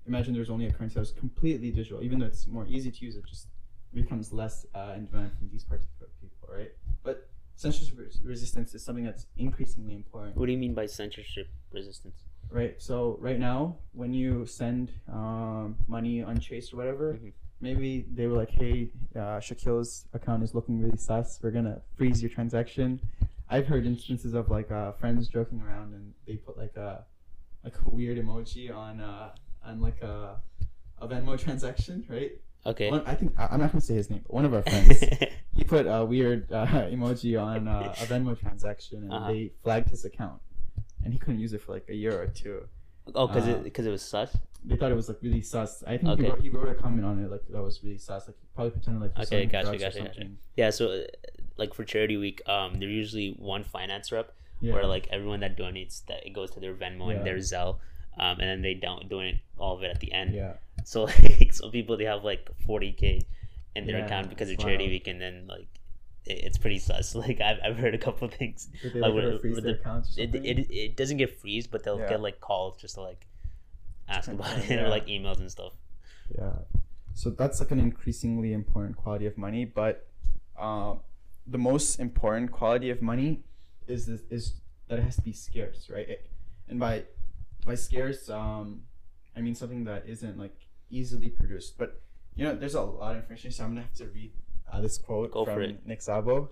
[0.06, 3.16] Imagine there's only a currency that's completely digital, even though it's more easy to use,
[3.16, 3.48] it just
[3.94, 6.72] becomes less uh, in demand from these particular people, right?
[7.02, 11.48] But censorship res- resistance is something that's increasingly important what do you mean by censorship
[11.72, 12.16] resistance?
[12.50, 12.74] right?
[12.78, 17.32] So right now, when you send um, money untraced or whatever, Mhm.
[17.60, 21.38] Maybe they were like, "Hey, uh, Shaquille's account is looking really sus.
[21.42, 23.00] We're gonna freeze your transaction."
[23.48, 27.04] I've heard instances of like uh, friends joking around and they put like a
[27.64, 29.30] like a weird emoji on uh,
[29.64, 30.36] on like a
[30.98, 32.32] a Venmo transaction, right?
[32.66, 32.90] Okay.
[32.90, 35.02] One, I think I'm not gonna say his name, but one of our friends
[35.56, 39.28] he put a weird uh, emoji on uh, a Venmo transaction and Uh-huh.
[39.32, 40.40] they flagged his account,
[41.04, 42.68] and he couldn't use it for like a year or two.
[43.14, 44.36] Oh, because uh, it because it was sus.
[44.64, 45.82] They thought it was like really sus.
[45.86, 48.26] I think he, wrote, he wrote a comment on it like that was really sus.
[48.26, 49.98] Like he probably pretended like Okay, gotcha, gotcha, gotcha.
[49.98, 50.36] something.
[50.56, 50.70] Yeah.
[50.70, 51.00] So, uh,
[51.56, 54.74] like for charity week, um, there's usually one finance rep Yeah.
[54.74, 57.16] where like everyone that donates that it goes to their Venmo Yeah.
[57.18, 57.76] and their Zelle,
[58.18, 60.34] um, and then they don't donate all of it at the end.
[60.34, 63.22] yeah, So like some people they have like 40k
[63.76, 64.90] in their Yeah, account because of charity wild.
[64.92, 65.68] week, and then like
[66.26, 67.14] it's pretty sus.
[67.24, 68.68] Like I've I've heard a couple of things.
[68.82, 72.08] Did they Like, freeze their accounts It, it it doesn't get freeze, but they'll Yeah.
[72.10, 73.26] get like calls just to like
[74.08, 74.84] ask about it yeah.
[74.84, 75.72] or like emails and stuff.
[76.36, 76.52] Yeah.
[77.14, 80.06] So that's like an increasingly important quality of money, but
[80.58, 81.00] um,
[81.46, 83.42] the most important quality of money
[83.88, 84.54] is this, is
[84.88, 86.08] that it has to be scarce, right?
[86.08, 86.26] It-
[86.68, 87.02] and by
[87.66, 88.82] by scarce, um,
[89.36, 90.54] I mean something that isn't like
[90.88, 91.76] easily produced.
[91.78, 92.00] But
[92.36, 94.32] you know, there's a lot of information, so I'm gonna have to read
[94.72, 95.78] uh, this quote Go from.
[95.84, 96.48] Nick Szabo.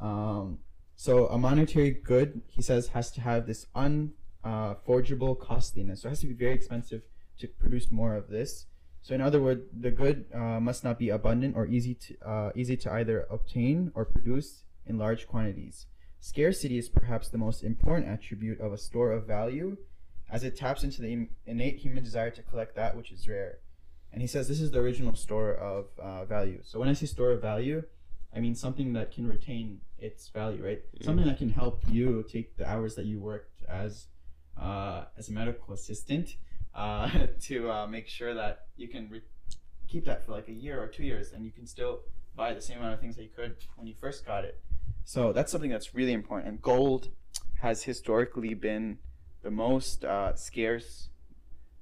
[0.00, 0.58] Um,
[0.96, 6.02] so a monetary good, he says, has to have this unforgeable costliness.
[6.02, 7.02] So it has to be very expensive
[7.38, 8.66] to produce more of this.
[9.02, 12.50] So in other words, the good uh, must not be abundant or easy to uh,
[12.54, 15.86] easy to either obtain or produce in large quantities.
[16.20, 19.76] Scarcity is perhaps the most important attribute of a store of value,
[20.30, 23.58] as it taps into the innate human desire to collect that which is rare.
[24.12, 26.60] And he says this is the original store of uh, value.
[26.64, 27.82] So when I say store of value,
[28.34, 30.82] I mean something that can retain its value, right?
[31.02, 34.06] Something that can help you take the hours that you worked as
[34.60, 36.36] uh, as a medical assistant
[36.74, 37.08] uh,
[37.42, 39.22] to uh, make sure that you can re-
[39.88, 42.00] keep that for like a year or two years, and you can still
[42.36, 44.60] buy the same amount of things that you could when you first got it.
[45.04, 46.48] So that's something that's really important.
[46.48, 47.08] And gold
[47.60, 48.98] has historically been
[49.42, 51.08] the most uh, scarce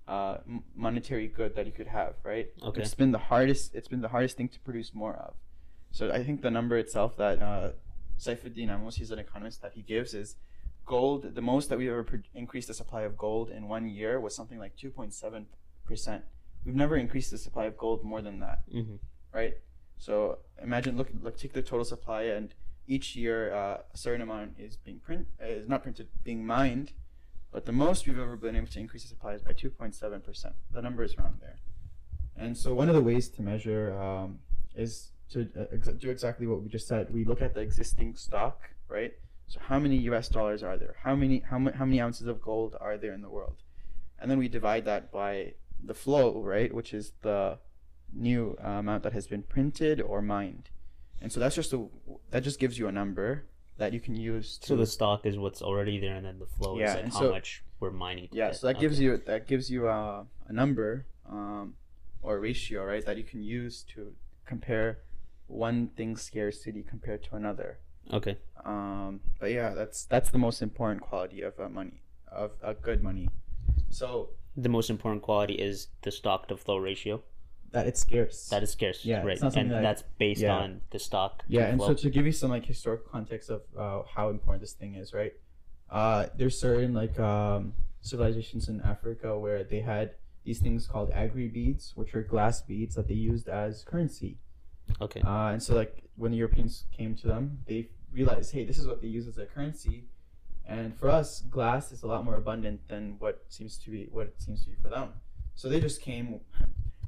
[0.09, 0.39] uh,
[0.75, 2.49] monetary good that you could have, right?
[2.63, 2.83] Okay.
[2.83, 3.75] It's been the hardest.
[3.75, 5.35] It's been the hardest thing to produce more of.
[5.91, 7.71] So I think the number itself that uh,
[8.19, 10.37] Saifedean Ammous, he's an economist, that he gives is
[10.85, 11.35] gold.
[11.35, 14.35] The most that we ever pro- increased the supply of gold in one year was
[14.35, 15.47] something like two point seven
[15.85, 16.25] percent.
[16.65, 18.97] We've never increased the supply of gold more than that, hmm
[19.33, 19.55] right?
[19.99, 22.55] So imagine, look, look, take the total supply, and
[22.87, 26.93] each year uh, a certain amount is being print, is not printed, being mined.
[27.57, 29.95] But the most we've ever been able to increase the supply is by two point
[29.95, 30.55] seven percent.
[30.73, 31.57] The number is around there.
[32.37, 34.41] And so one of the ways to measure um,
[34.75, 37.09] is to uh, ex- do exactly what we just said.
[37.15, 39.15] We look at the existing stock, right?
[39.47, 40.29] So how many U.S.
[40.29, 40.97] dollars are there?
[41.03, 43.63] How many how, how many ounces of gold are there in the world?
[44.19, 47.59] And then we divide that by the flow, right, which is the
[48.13, 50.69] new uh, amount that has been printed or mined.
[51.23, 51.87] And so that's just a
[52.33, 53.47] that just gives you a number
[53.79, 56.47] that you can use to So the stock is what's already there, and then the
[56.47, 58.29] flow Yeah, is like how so- much we're mining.
[58.29, 58.57] to yeah get.
[58.57, 61.75] so that gives you that gives you uh, a number um,
[62.23, 64.15] or a ratio right that you can use to
[64.47, 64.99] compare
[65.49, 67.79] one thing's scarcity compared to another
[68.13, 68.37] Okay.
[68.65, 72.01] um, but yeah that's that's the most important quality of uh, money
[72.33, 73.29] of uh, good money
[73.91, 77.23] so The most important quality is the stock to flow ratio.
[77.77, 79.33] That it's scarce That is scarce, Yeah, right?
[79.35, 80.57] it's not something And like- that's based yeah.
[80.63, 81.35] on the stock.
[81.47, 81.89] yeah and flow.
[81.89, 85.13] so to give you some like historical context of uh, how important this thing is
[85.21, 85.35] right
[85.91, 90.07] uh, there's certain like um, civilizations in africa where they had
[90.47, 94.33] these things called aggry beads which are glass beads that they used as currency
[95.07, 95.21] okay.
[95.21, 98.87] uh, and so like when the europeans came to them they realized hey this is
[98.91, 99.99] what they use as a currency
[100.77, 104.27] and for us glass is a lot more abundant than what seems to be what
[104.33, 105.09] it seems to be for them
[105.55, 106.41] so they just came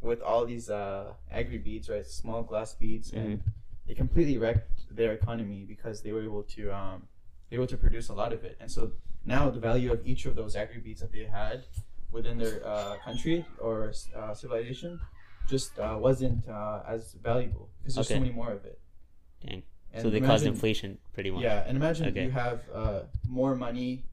[0.01, 3.43] with all these uh, aggry beads right small glass beads and
[3.87, 7.03] they completely wrecked their economy because they were able to um,
[7.51, 8.93] they were able to produce a lot of it and so
[9.25, 11.65] now the value of each of those aggry beads that they had
[12.13, 14.99] within their uh, country or uh, civilization
[15.47, 18.15] just uh, wasn't uh, as valuable because there's Okay.
[18.15, 18.79] so many more of it
[19.47, 19.63] Dang.
[19.93, 21.43] and so they caused inflation pretty much.
[21.43, 22.25] yeah, and imagine Okay.
[22.25, 24.05] you have uh, more money,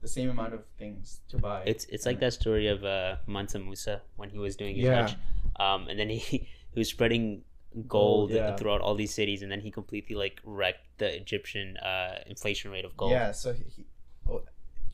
[0.00, 1.62] the same amount of things to buy.
[1.66, 5.06] It's it's like that story of uh, Mansa Musa when he was doing his Yeah.
[5.08, 5.16] Hajj,
[5.58, 6.18] um, and then he
[6.72, 7.42] he was spreading
[7.74, 8.56] Gold, gold yeah.
[8.56, 12.84] throughout all these cities, and then he completely like wrecked the Egyptian uh, inflation rate
[12.86, 13.10] of gold.
[13.12, 13.86] Yeah, so he, he-
[14.28, 14.40] oh,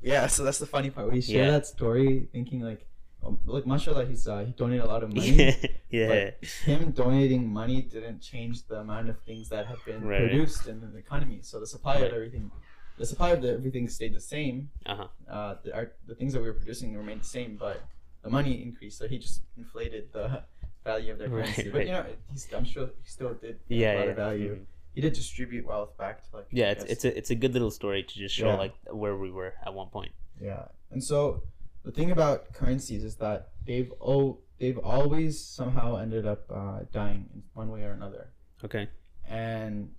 [0.03, 1.11] yeah, so that's the funny part.
[1.13, 1.51] We share Yeah.
[1.53, 2.85] that story thinking like,
[3.25, 5.55] um, like mashallah, he's uh, he donated a lot of money.
[5.89, 6.09] yeah.
[6.41, 10.19] But him donating money didn't change the amount of things that have been Right.
[10.19, 11.39] produced in the economy.
[11.43, 12.09] So the supply Right.
[12.09, 12.51] of everything,
[12.99, 14.71] the supply of the, everything stayed the same.
[14.87, 15.09] Uh-huh.
[15.29, 17.83] Uh, the, our, the things that we were producing remained the same, but
[18.23, 18.99] the money increased.
[18.99, 20.43] So he just inflated the
[20.85, 21.65] value of their currency.
[21.65, 21.73] Right.
[21.73, 21.87] But right.
[21.87, 24.11] you know, he's, I'm sure he still did Yeah, a lot yeah.
[24.11, 24.55] of value.
[24.57, 24.65] Mhm.
[24.95, 27.73] He did distribute wealth back to like Yeah, it's it's a it's a good little
[27.73, 28.55] story to just show Yeah.
[28.65, 30.13] like where we were at one point.
[30.41, 31.43] Yeah, and so
[31.85, 37.29] the thing about currencies is that they've oh they've always somehow ended up uh, dying
[37.35, 38.29] in one way or another,
[38.65, 38.89] Okay.
[39.29, 39.91] and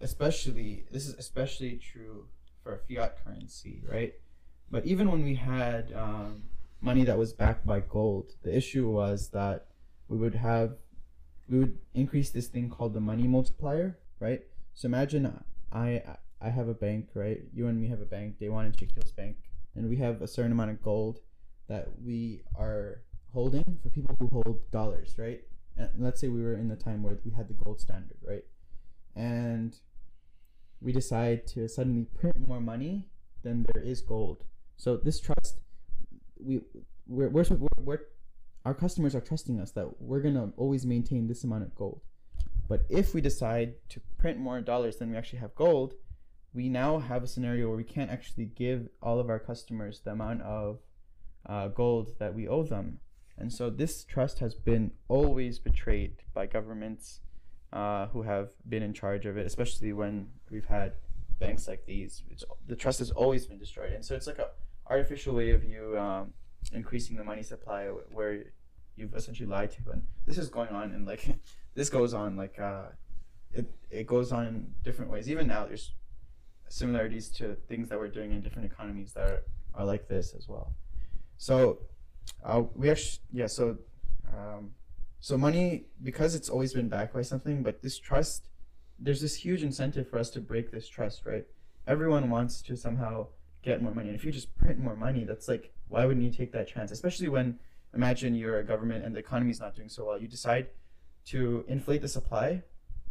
[0.00, 2.26] especially this is especially true
[2.62, 4.14] for fiat currency, right?
[4.70, 6.44] But even when we had um,
[6.80, 9.66] money that was backed by gold, the issue was that
[10.08, 10.76] we would have
[11.48, 14.42] we would increase this thing called the money multiplier, right?
[14.74, 16.02] So imagine I
[16.40, 17.42] I have a bank, right?
[17.52, 18.36] You and me have a bank.
[18.38, 19.36] They want Shaquille's bank,
[19.74, 21.20] and we have a certain amount of gold
[21.68, 25.42] that we are holding for people who hold dollars, right?
[25.76, 28.44] And let's say we were in the time where we had the gold standard, right?
[29.14, 29.76] And
[30.80, 33.06] we decide to suddenly print more money
[33.42, 34.44] than there is gold.
[34.76, 35.60] So this trust,
[36.38, 36.60] we
[37.06, 37.46] we're we're,
[37.78, 38.00] we're,
[38.64, 42.00] our customers are trusting us that we're gonna always maintain this amount of gold.
[42.68, 45.94] But if we decide to print more dollars than we actually have gold,
[46.54, 50.12] we now have a scenario where we can't actually give all of our customers the
[50.12, 50.78] amount of
[51.46, 53.00] uh, gold that we owe them.
[53.36, 57.20] And so this trust has been always betrayed by governments
[57.72, 60.94] uh, who have been in charge of it, especially when we've had
[61.38, 62.22] banks like these.
[62.66, 63.92] The trust has always been destroyed.
[63.92, 64.48] And so it's like a
[64.88, 66.32] artificial way of you um,
[66.72, 68.44] increasing the money supply where
[68.96, 69.90] you've essentially lied to.
[69.92, 71.26] And this is going on and like
[71.74, 72.86] this goes on like uh,
[73.52, 75.30] it, it goes on in different ways.
[75.30, 75.92] Even now there's
[76.68, 79.42] similarities to things that we're doing in different economies that are,
[79.74, 80.72] are like this as well.
[81.38, 81.78] So
[82.44, 83.76] uh, we actually yeah so
[84.32, 84.72] um,
[85.20, 88.46] so money because it's always been backed by something, but this trust
[89.02, 91.46] there's this huge incentive for us to break this trust, right?
[91.86, 93.28] Everyone wants to somehow
[93.62, 96.32] get more money, and if you just print more money, that's like why wouldn't you
[96.32, 96.90] take that chance?
[96.90, 97.58] Especially when
[97.94, 100.68] imagine you're a government and the economy is not doing so well, you decide
[101.26, 102.62] to inflate the supply,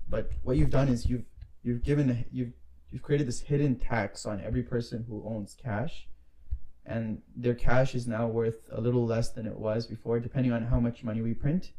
[0.09, 1.25] but what you've done is you've
[1.63, 2.53] you've given you've
[2.91, 6.07] you've created this hidden tax on every person who owns cash
[6.85, 10.63] and their cash is now worth a little less than it was before depending on
[10.63, 11.71] how much money we print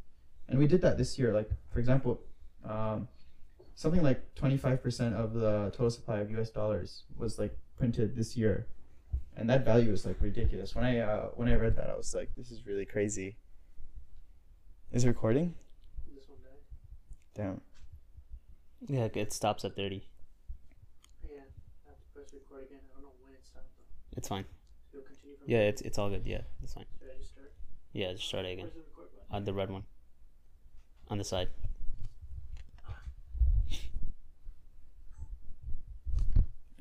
[0.50, 2.20] and we did that this year like for example
[2.68, 3.08] um,
[3.74, 8.66] something like 25% of the total supply of us dollars was like printed this year
[9.36, 12.14] and that value is like ridiculous when i uh, when i read that i was
[12.14, 13.36] like this is really crazy
[14.92, 15.54] is it recording
[16.14, 16.60] This one died.
[17.34, 17.60] damn
[18.88, 20.08] Yeah, it stops at thirty.
[21.22, 21.44] Yeah,
[21.86, 22.80] I have to press record again.
[22.90, 24.16] I don't know when it stopped though.
[24.18, 24.44] It's fine.
[24.92, 26.24] It'll continue from Yeah, it's it's all good.
[26.26, 26.86] Yeah, it's fine.
[26.98, 27.52] Should I just start?
[27.92, 28.64] Yeah, just start it again.
[28.66, 29.36] Where's the record button?
[29.36, 29.84] On the red one.
[31.11, 31.49] On the side.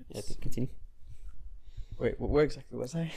[0.10, 0.70] Yeah, okay, continue.
[2.00, 3.12] wait wh- where exactly was i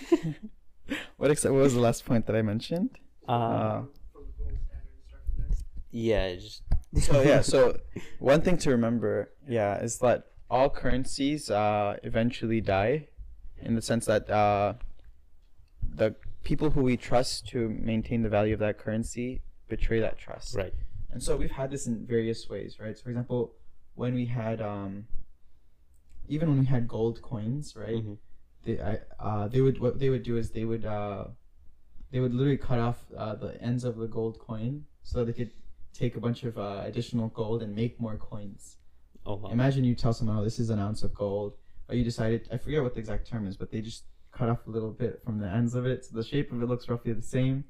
[1.17, 2.91] what exactly what was the last point that i mentioned
[3.29, 5.57] Uh, Uh, From the gold standard and start from there.
[5.91, 6.63] yeah, just
[7.09, 7.79] so yeah so
[8.19, 13.09] one thing to remember yeah is that all currencies uh, eventually die
[13.63, 14.75] in the sense that uh,
[16.01, 20.55] the people who we trust to maintain the value of that currency betray that trust
[20.57, 20.75] right.
[21.13, 23.55] And so we've had this in various ways right so for example
[23.95, 25.07] when we had um,
[26.29, 28.17] even when we had gold coins right Mhm.
[28.65, 31.25] they I, uh, they would what they would do is they would uh,
[32.11, 35.33] they would literally cut off uh, the ends of the gold coin so that they
[35.45, 35.53] could
[35.93, 38.77] take a bunch of uh, additional gold and make more coins.
[39.27, 39.51] Oh wow.
[39.51, 41.55] Imagine you tell someone, "Oh, this is an ounce of gold,"
[41.87, 44.67] but you decided I forget what the exact term is, but they just cut off
[44.67, 47.13] a little bit from the ends of it, so the shape of it looks roughly
[47.13, 47.65] the same,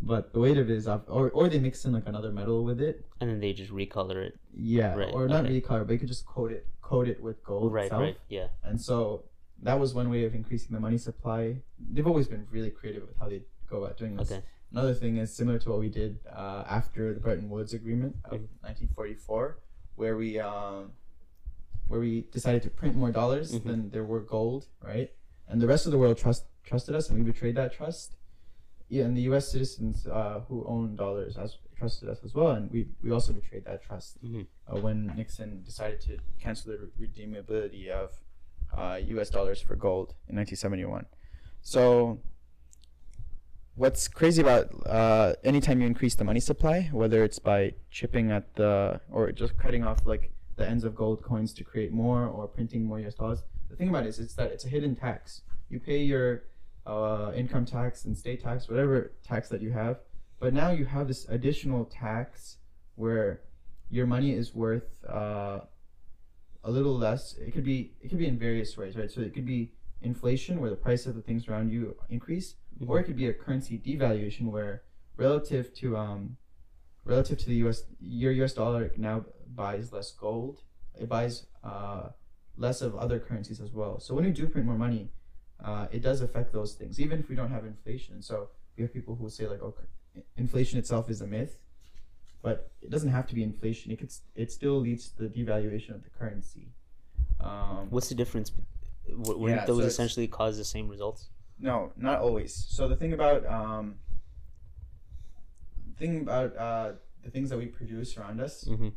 [0.00, 1.02] but the weight of it is off.
[1.08, 3.04] Or or they mix in like another metal with it.
[3.20, 4.38] and then they just recolor it.
[4.56, 5.48] Yeah, Right, or not okay.
[5.48, 8.02] really color, but you could just coat it coat it with gold right, itself.
[8.02, 8.18] right.
[8.28, 8.48] Yeah.
[8.62, 9.24] And so
[9.62, 11.62] that was one way of increasing the money supply.
[11.92, 14.30] They've always been really creative with how they go about doing this.
[14.30, 14.42] Okay.
[14.70, 18.32] Another thing is similar to what we did uh, after the Bretton Woods Agreement of
[18.40, 18.48] Mhm.
[18.60, 19.58] 1944,
[19.96, 20.92] where we um,
[21.88, 23.64] where we decided to print more dollars Mhm.
[23.64, 25.10] than there were gold, right?
[25.48, 28.16] And the rest of the world trust trusted us, and we betrayed that trust.
[28.94, 29.48] Yeah, and the U.S.
[29.48, 33.64] citizens uh, who own dollars as trusted us as well, and we we also betrayed
[33.64, 34.46] that trust Mhm.
[34.68, 36.12] uh, when Nixon decided to
[36.44, 38.08] cancel the redeemability of
[38.72, 39.30] uh, U.S.
[39.30, 41.06] dollars for gold in 1971.
[41.62, 42.20] So,
[43.74, 48.54] what's crazy about uh, anytime you increase the money supply, whether it's by chipping at
[48.54, 52.46] the or just cutting off like the ends of gold coins to create more or
[52.46, 53.14] printing more U.S.
[53.14, 53.40] dollars,
[53.70, 55.42] the thing about it is it's that it's a hidden tax.
[55.68, 56.44] You pay your
[56.86, 59.98] uh, income tax and state tax, whatever tax that you have,
[60.38, 62.58] but now you have this additional tax
[62.96, 63.40] where
[63.90, 65.60] your money is worth uh,
[66.62, 67.34] a little less.
[67.38, 69.10] It could be it could be in various ways, right?
[69.10, 69.72] So it could be
[70.02, 72.56] inflation, where the price of the things around you increase,
[72.86, 74.82] or it could be a currency devaluation, where
[75.16, 76.36] relative to um,
[77.04, 77.84] relative to the U.S.
[78.00, 78.52] Your U.S.
[78.52, 79.24] dollar now
[79.54, 80.62] buys less gold.
[81.00, 82.08] It buys uh,
[82.56, 83.98] less of other currencies as well.
[84.00, 85.10] So when you do print more money,
[85.64, 88.22] uh, it does affect those things, even if we don't have inflation.
[88.22, 89.86] So we have people who say like, okay,
[90.36, 91.54] inflation itself is a myth,"
[92.42, 93.90] but it doesn't have to be inflation.
[93.92, 96.66] It could, it still leads to the devaluation of the currency.
[97.40, 98.52] Um, What's the difference?
[99.08, 101.28] Wouldn't Yeah, those so essentially cause the same results?
[101.58, 102.52] No, not always.
[102.54, 103.96] So the thing about um,
[105.98, 106.92] thing about uh,
[107.22, 108.88] the things that we produce around us, Mm-hmm.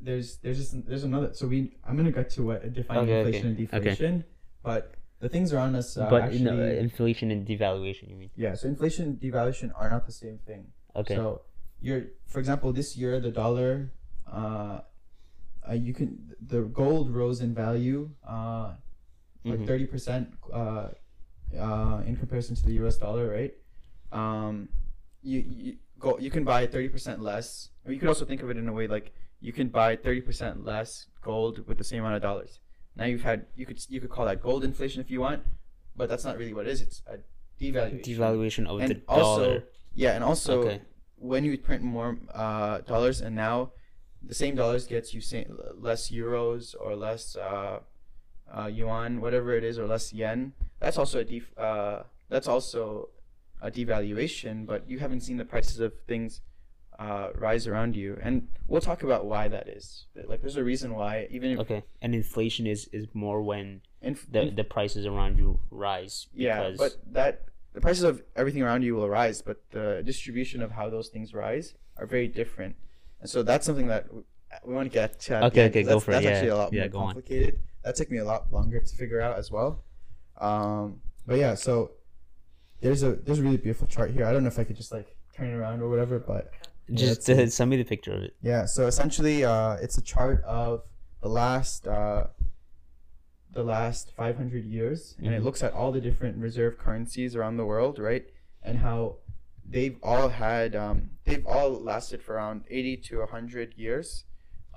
[0.00, 1.30] there's there's just there's another.
[1.34, 3.78] So we I'm gonna get to what define Okay, okay, inflation and okay.
[3.90, 4.24] deflation,
[4.62, 8.30] but the things around us uh, but actually no, inflation and devaluation, you mean?
[8.36, 8.54] yeah.
[8.54, 10.68] So inflation and devaluation are not the same thing.
[10.94, 11.16] Okay.
[11.16, 11.42] So
[11.80, 13.92] you're for example this year the dollar,
[14.30, 14.80] uh,
[15.68, 18.74] uh you can the gold rose in value uh
[19.44, 19.66] like Mhm.
[19.66, 20.88] thirty percent uh,
[21.56, 22.96] uh, in comparison to the U.S.
[22.98, 23.54] dollar, right?
[24.12, 24.68] Um,
[25.22, 27.70] you you go you can buy thirty percent less.
[27.84, 30.20] Or you could also think of it in a way like you can buy thirty
[30.20, 32.60] percent less gold with the same amount of dollars.
[32.96, 35.42] Now you've had you could you could call that gold inflation if you want,
[35.96, 36.82] but that's not really what it is.
[36.82, 37.18] It's a
[37.62, 38.04] devaluation.
[38.04, 39.64] devaluation of and the also dollar.
[39.94, 40.80] yeah, and also Okay.
[41.16, 43.72] when you print more uh, dollars, and now
[44.22, 47.80] the same dollars gets you say, less euros or less uh,
[48.52, 50.52] uh, yuan, whatever it is, or less yen.
[50.80, 53.10] That's also a def- uh, that's also
[53.62, 54.66] a devaluation.
[54.66, 56.40] But you haven't seen the prices of things
[56.98, 60.06] uh, rise around you, and we'll talk about why that is.
[60.26, 61.82] Like, there's a reason why even if Okay.
[62.02, 66.26] And inflation is is more when inf- the inf- the prices around you rise.
[66.34, 70.72] Yeah, but that the prices of everything around you will rise, but the distribution of
[70.72, 72.74] how those things rise are very different,
[73.20, 74.08] and so that's something that
[74.64, 75.44] we want to get to.
[75.46, 76.98] Okay, end, okay, go that's, for it, That's yeah, actually a lot yeah, more go
[76.98, 77.06] on.
[77.14, 77.60] complicated.
[77.84, 79.84] That took me a lot longer to figure out as well.
[80.38, 81.92] Um, but yeah, so
[82.80, 84.24] there's a there's a really beautiful chart here.
[84.24, 86.50] I don't know if I could just like turn it around or whatever, but
[86.92, 88.34] just uh, send me the picture of it.
[88.42, 90.82] yeah, so essentially, uh, it's a chart of
[91.22, 92.28] the last uh,
[93.52, 95.44] the last 500 years, and it Mhm.
[95.44, 98.26] looks at all the different reserve currencies around the world, right?
[98.62, 99.16] And how
[99.68, 104.24] they've all had um, they've all lasted for around 80 to 100 years,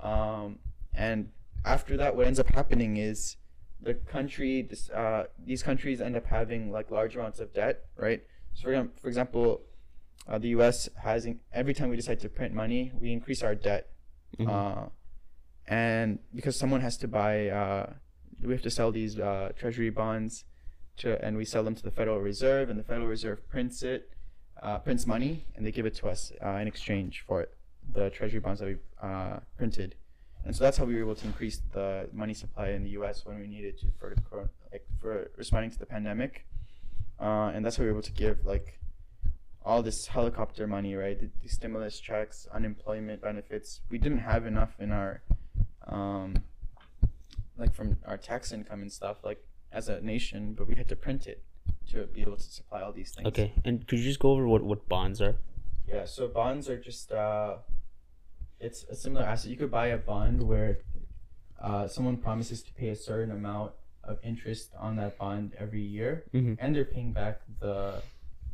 [0.02, 0.58] um,
[0.94, 1.30] and
[1.64, 3.36] after that, what ends up happening is
[3.80, 8.22] the country, this, uh, these countries end up having like large amounts of debt, right?
[8.54, 9.62] So for, for example,
[10.28, 10.88] uh, the U.S.
[11.02, 13.90] has in- every time we decide to print money, we increase our debt,
[14.38, 14.48] Mhm.
[14.48, 14.88] uh,
[15.66, 17.92] and because someone has to buy, uh,
[18.42, 20.44] we have to sell these uh, treasury bonds,
[20.98, 24.10] to, and we sell them to the Federal Reserve, and the Federal Reserve prints it,
[24.62, 27.54] uh, prints money, and they give it to us uh, in exchange for it,
[27.94, 29.94] the treasury bonds that we uh, printed,
[30.44, 33.24] and so that's how we were able to increase the money supply in the U.S.
[33.24, 34.14] when we needed to for
[34.72, 36.44] like for responding to the pandemic,
[37.20, 38.78] uh, and that's how we were able to give like
[39.64, 41.18] all this helicopter money, right?
[41.18, 43.80] The, the stimulus checks, unemployment benefits.
[43.90, 45.22] We didn't have enough in our,
[45.86, 46.36] um,
[47.56, 50.96] like from our tax income and stuff, like as a nation, but we had to
[50.96, 51.42] print it
[51.90, 53.26] to be able to supply all these things.
[53.28, 53.52] Okay.
[53.64, 55.36] And could you just go over what what bonds are?
[55.86, 56.04] Yeah.
[56.04, 57.56] So bonds are just uh,
[58.60, 59.50] it's a similar asset.
[59.50, 60.78] You could buy a bond where
[61.60, 63.72] uh, someone promises to pay a certain amount
[64.04, 66.56] of interest on that bond every year, Mhm.
[66.60, 68.02] and they're paying back the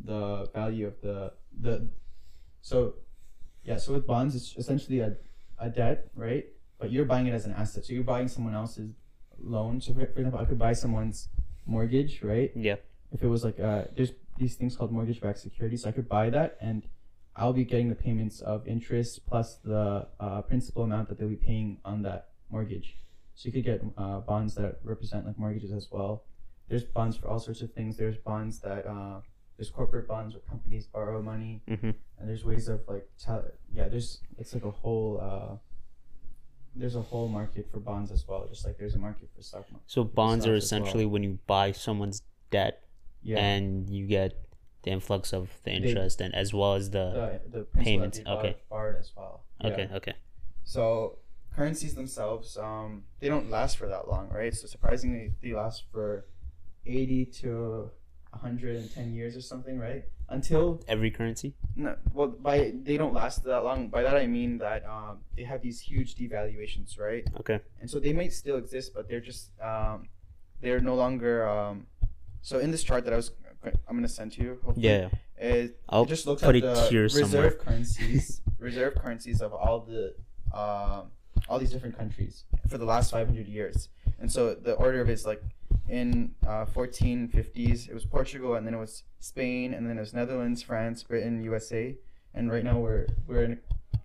[0.05, 1.89] the value of the the.
[2.61, 2.95] So,
[3.65, 3.77] yeah.
[3.77, 5.17] So with bonds, it's essentially a,
[5.59, 6.45] a debt, right?
[6.79, 7.85] But you're buying it as an asset.
[7.85, 8.91] So you're buying someone else's
[9.39, 9.81] loan.
[9.81, 11.29] So for, for example, I could buy someone's
[11.67, 12.51] mortgage, right?
[12.55, 12.77] Yeah.
[13.13, 16.09] if it was like uh there's these things called mortgage backed securities so i could
[16.09, 16.87] buy that and
[17.37, 21.45] i'll be getting the payments of interest plus the uh, principal amount that they'll be
[21.51, 22.89] paying on that mortgage
[23.35, 26.25] so you could get uh, bonds that represent like mortgages as well
[26.69, 29.21] there's bonds for all sorts of things there's bonds that uh,
[29.59, 31.95] there's corporate bonds where companies borrow money Mhm.
[32.19, 35.57] and there's ways of like tell yeah there's it's like a whole uh
[36.77, 39.65] there's a whole market for bonds as well just like there's a market for stock
[39.73, 40.81] market So bonds are as well.
[40.83, 42.85] essentially when you buy someone's debt
[43.23, 44.31] yeah and you get
[44.85, 48.57] the influx of the interest and as well as the the, the payments, they okay.
[48.71, 49.43] borrowed as well.
[49.65, 49.97] okay Yeah.
[49.97, 50.15] okay
[50.63, 51.19] So
[51.53, 54.55] currencies themselves, um, they don't last for that long, right?
[54.55, 56.27] So surprisingly, they last for
[56.87, 57.91] eighty to
[58.33, 60.05] hundred and ten years or something, right?
[60.29, 61.55] Until every currency.
[61.77, 63.89] no, well, by they don't last that long.
[63.89, 67.25] By that I mean that um, they have these huge devaluations, right?
[67.41, 67.61] Okay.
[67.81, 70.09] and so they might still exist, but they're just um,
[70.61, 71.49] they're no longer.
[71.49, 71.87] Um,
[72.43, 73.33] so in this chart that I was,
[73.65, 74.59] I'm gonna send to you.
[74.65, 75.09] Hopefully, Yeah.
[75.39, 77.51] it, I'll it just looks put at it the here reserve somewhere.
[77.53, 80.15] currencies, reserve currencies of all the
[80.57, 81.11] um,
[81.49, 83.89] all these different countries for the last 500 years.
[84.21, 85.43] And so the order of it is like
[85.89, 90.15] in uh, 1450s, it was Portugal, and then it was Spain, and then it was
[90.15, 91.97] Netherlands, France, Britain, USA,
[92.35, 93.59] and right now we're we're in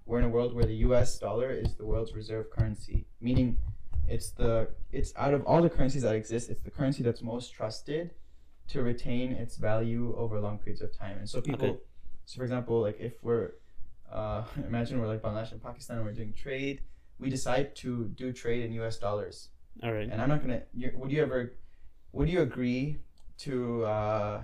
[0.05, 1.17] we're in a world where the U.S.
[1.19, 3.57] dollar is the world's reserve currency, meaning
[4.07, 7.53] it's the it's out of all the currencies that exist, it's the currency that's most
[7.53, 8.11] trusted
[8.69, 11.17] to retain its value over long periods of time.
[11.17, 11.79] And so people, Okay.
[12.25, 13.51] so for example, like if we're
[14.11, 16.81] uh, imagine we're like Bangladesh and Pakistan and we're doing trade,
[17.19, 18.97] we decide to do trade in U.S.
[18.97, 19.49] dollars.
[19.81, 20.09] All right.
[20.09, 20.63] And I'm not gonna.
[20.95, 21.53] Would you ever?
[22.13, 22.99] Would you agree
[23.39, 24.41] to uh,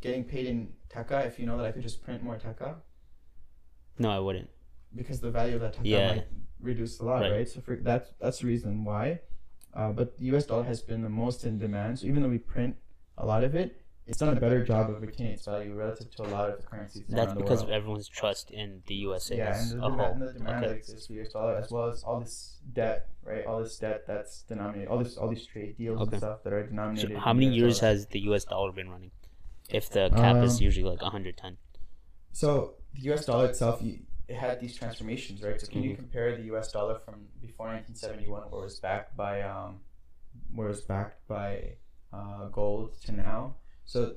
[0.00, 2.76] getting paid in taka if you know that I could just print more taka
[3.98, 4.50] No, I wouldn't.
[4.94, 6.08] because the value of that taka Yeah.
[6.14, 6.26] might
[6.60, 7.32] reduce a lot, Right.
[7.32, 7.48] right?
[7.48, 9.20] So for that's that's the reason why.
[9.74, 10.44] Uh, but the U.S.
[10.44, 12.00] dollar has been the most in demand.
[12.00, 12.76] So even though we print
[13.16, 16.22] a lot of it, it's done a better job of retaining its value relative to
[16.22, 17.70] a lot of the currencies That's because world.
[17.70, 20.12] of everyone's trust in the USA yeah, as and the a demand, whole.
[20.12, 23.46] and the demand that exists for US dollar, as well as all this debt, right?
[23.46, 26.10] All this debt that's denominated, all this, all these trade deals Okay.
[26.12, 27.16] and stuff that are So denominated.
[27.18, 27.98] how many years dollars.
[28.00, 28.44] has the U.S.
[28.44, 29.12] dollar been running?
[29.70, 31.56] If the cap is Um, usually like 110.
[32.32, 33.24] So the U.S.
[33.26, 35.60] dollar itself, you, it had these transformations, right?
[35.60, 35.96] So can you Mhm.
[35.96, 36.72] compare the U.S.
[36.72, 39.80] dollar from before 1971, where it was backed by, um,
[40.54, 41.76] where it was backed by
[42.12, 43.54] uh, gold, to now?
[43.84, 44.16] So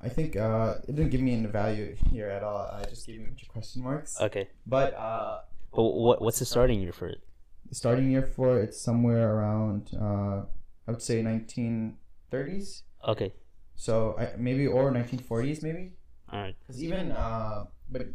[0.00, 2.58] I think uh, it didn't give me any value here at all.
[2.72, 4.20] I just gave me a bunch of question marks.
[4.20, 4.48] Okay.
[4.66, 5.40] But uh,
[5.72, 7.20] But what what's the starting year for it?
[7.68, 10.44] the starting year for it's somewhere around, uh,
[10.86, 12.82] I would say 1930s.
[13.08, 13.32] Okay.
[13.74, 15.92] So I, maybe or 1940s, maybe.
[16.32, 16.56] All right.
[16.60, 18.08] Because even, uh, but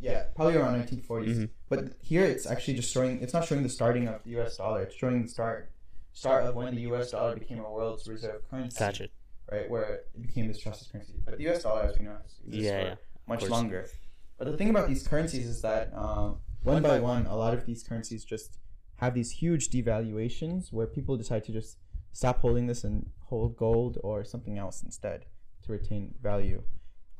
[0.00, 1.36] yeah, probably around 1940s.
[1.38, 1.48] Mhm.
[1.68, 3.22] But here it's actually just showing.
[3.22, 4.56] It's not showing the starting of the U.S.
[4.58, 4.82] dollar.
[4.82, 5.70] It's showing the start
[6.12, 7.10] start of when the U.S.
[7.10, 8.78] dollar became a world's reserve currency.
[8.78, 9.08] Gotcha.
[9.54, 9.82] Right, where
[10.14, 11.14] it became this trusted currency.
[11.24, 11.62] But the U.S.
[11.62, 12.94] dollar, as we know, has existed Yeah, for yeah.
[13.28, 13.50] much course.
[13.50, 13.86] longer.
[14.38, 17.64] But the thing about these currencies is that um, one by one, a lot of
[17.66, 18.58] these currencies just
[18.96, 21.78] have these huge devaluations where people decide to just
[22.12, 25.26] stop holding this and hold gold or something else instead
[25.64, 26.62] to retain value.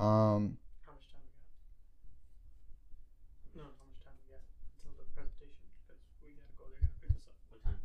[0.01, 1.47] Um, How much time we got?
[3.57, 4.41] No, how much time we got
[4.75, 5.67] until the presentation?
[5.87, 6.65] Because we gotta go.
[6.75, 6.99] They're gonna
[7.51, 7.79] pick us up.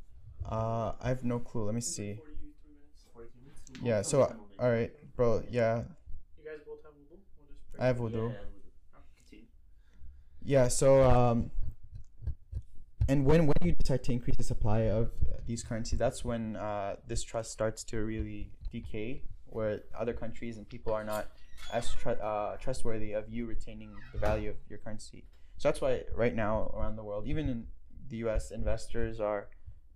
[0.51, 1.65] uh, I have no clue.
[1.65, 2.19] Let me see.
[3.79, 3.89] Forty-three.
[3.89, 4.01] Yeah.
[4.01, 5.43] So, uh, all right, bro.
[5.49, 5.83] Yeah,
[6.37, 7.17] You guys both have wudu?
[7.37, 7.81] We'll just.
[7.81, 8.33] I have wudu.
[9.17, 9.45] Continue.
[10.43, 10.67] Yeah.
[10.67, 11.51] So, um,
[13.07, 15.11] and when when you decide to increase the supply of
[15.45, 20.67] these currencies, that's when uh, this trust starts to really decay, where other countries and
[20.69, 21.27] people are not
[21.73, 25.25] as tr- uh, trustworthy of you retaining the value of your currency.
[25.57, 27.65] So that's why right now around the world, even in
[28.09, 29.49] the U.S., investors are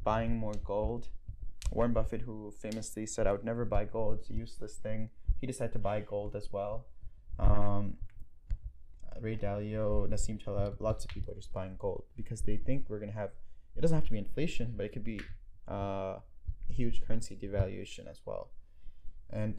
[0.04, 1.08] buying more gold.
[1.74, 5.10] Warren Buffett, who famously said, "I would never buy gold; it's a useless thing,"
[5.42, 6.86] he decided to buy gold as well.
[7.40, 7.98] Um,
[9.20, 13.00] Ray Dalio, Nassim Taleb, lots of people are just buying gold because they think we're
[13.00, 13.32] gonna have.
[13.76, 15.20] It doesn't have to be inflation, but it could be
[15.68, 16.20] uh,
[16.70, 18.52] huge currency devaluation as well,
[19.32, 19.56] and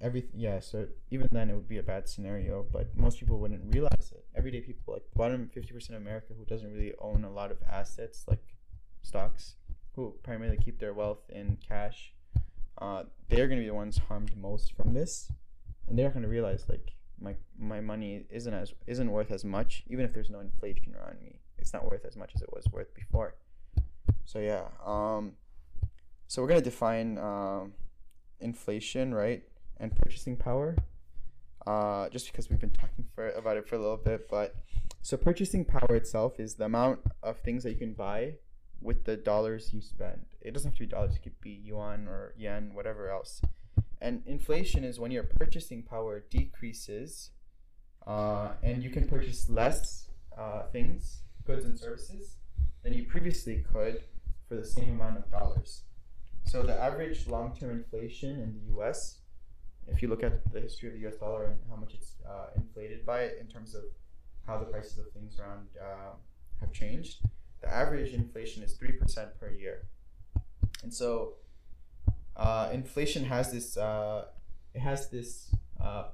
[0.00, 0.40] everything.
[0.40, 4.12] Yeah, so even then it would be a bad scenario, but most people wouldn't realize
[4.12, 4.24] it.
[4.34, 7.58] Everyday people, like bottom fifty percent of America, who doesn't really own a lot of
[7.70, 8.42] assets like
[9.02, 9.54] stocks,
[9.98, 12.12] who primarily keep their wealth in cash,
[12.80, 15.32] uh, they're gonna be the ones harmed most from this,
[15.88, 20.04] and they're gonna realize like my my money isn't as isn't worth as much even
[20.04, 21.40] if there's no inflation around me.
[21.58, 23.34] It's not worth as much as it was worth before.
[24.24, 25.32] So yeah um
[26.28, 27.72] so we're gonna define um
[28.40, 29.42] inflation right
[29.80, 30.76] and purchasing power
[31.66, 34.54] uh just because we've been talking for about it for a little bit but
[35.02, 38.34] so purchasing power itself is the amount of things that you can buy
[38.80, 42.06] with the dollars you spend it doesn't have to be dollars it could be yuan
[42.06, 43.40] or yen whatever else
[44.00, 47.30] and inflation is when your purchasing power decreases
[48.06, 52.36] uh, and you can purchase less uh, things, goods and services,
[52.82, 54.02] than you previously could
[54.48, 55.82] for the same amount of dollars.
[56.44, 59.18] So the average long-term inflation in the U.S.,
[59.86, 61.16] if you look at the history of the U.S.
[61.16, 63.82] dollar and how much it's uh, inflated by it in terms of
[64.46, 66.14] how the prices of things around uh,
[66.60, 67.20] have changed,
[67.60, 69.86] the average inflation is three percent per year.
[70.82, 71.34] And so
[72.36, 74.26] uh, inflation has this uh,
[74.74, 76.04] it has this uh,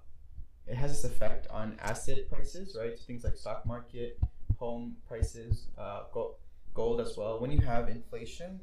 [0.66, 2.98] it has this effect on asset prices, right?
[2.98, 4.18] So things like stock market,
[4.58, 6.36] home prices, uh, gold,
[6.72, 7.40] gold as well.
[7.40, 8.60] When you have inflation,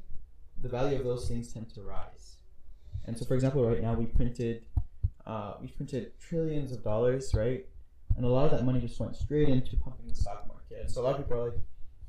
[0.60, 2.36] the value of those things tend to rise.
[3.04, 4.64] And so, for example, right now we printed
[5.26, 7.64] uh, we printed trillions of dollars, right?
[8.16, 10.78] And a lot of that money just went straight into pumping the stock market.
[10.80, 11.58] And so a lot of people are like,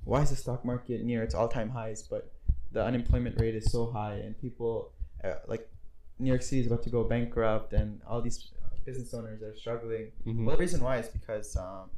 [0.06, 2.32] why is the stock market near its all-time highs, but
[2.72, 4.92] the unemployment rate is so high, and people
[5.24, 5.70] uh, like
[6.20, 8.52] New York City is about to go bankrupt, and all these
[8.86, 10.12] business owners are struggling.
[10.26, 10.46] Mhm.
[10.46, 11.90] Well, the reason why is because um,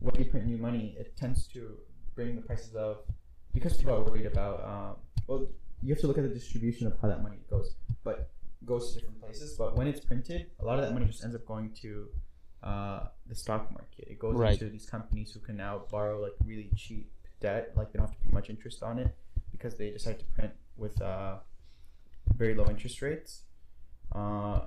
[0.00, 1.76] when you print new money, it tends to
[2.14, 2.98] bring the prices of
[3.54, 4.64] because people are worried about.
[4.64, 5.46] Um, well,
[5.82, 7.74] you have to look at the distribution of how that money goes,
[8.04, 8.30] but
[8.66, 9.56] goes to different places.
[9.56, 12.08] But when it's printed, a lot of that money just ends up going to
[12.62, 14.06] uh, the stock market.
[14.08, 14.52] It goes Right.
[14.52, 17.10] into these companies who can now borrow like really cheap
[17.40, 19.14] debt, like they don't have to pay much interest on it
[19.50, 21.36] because they decide to print with uh,
[22.36, 23.42] very low interest rates.
[24.14, 24.60] Uh,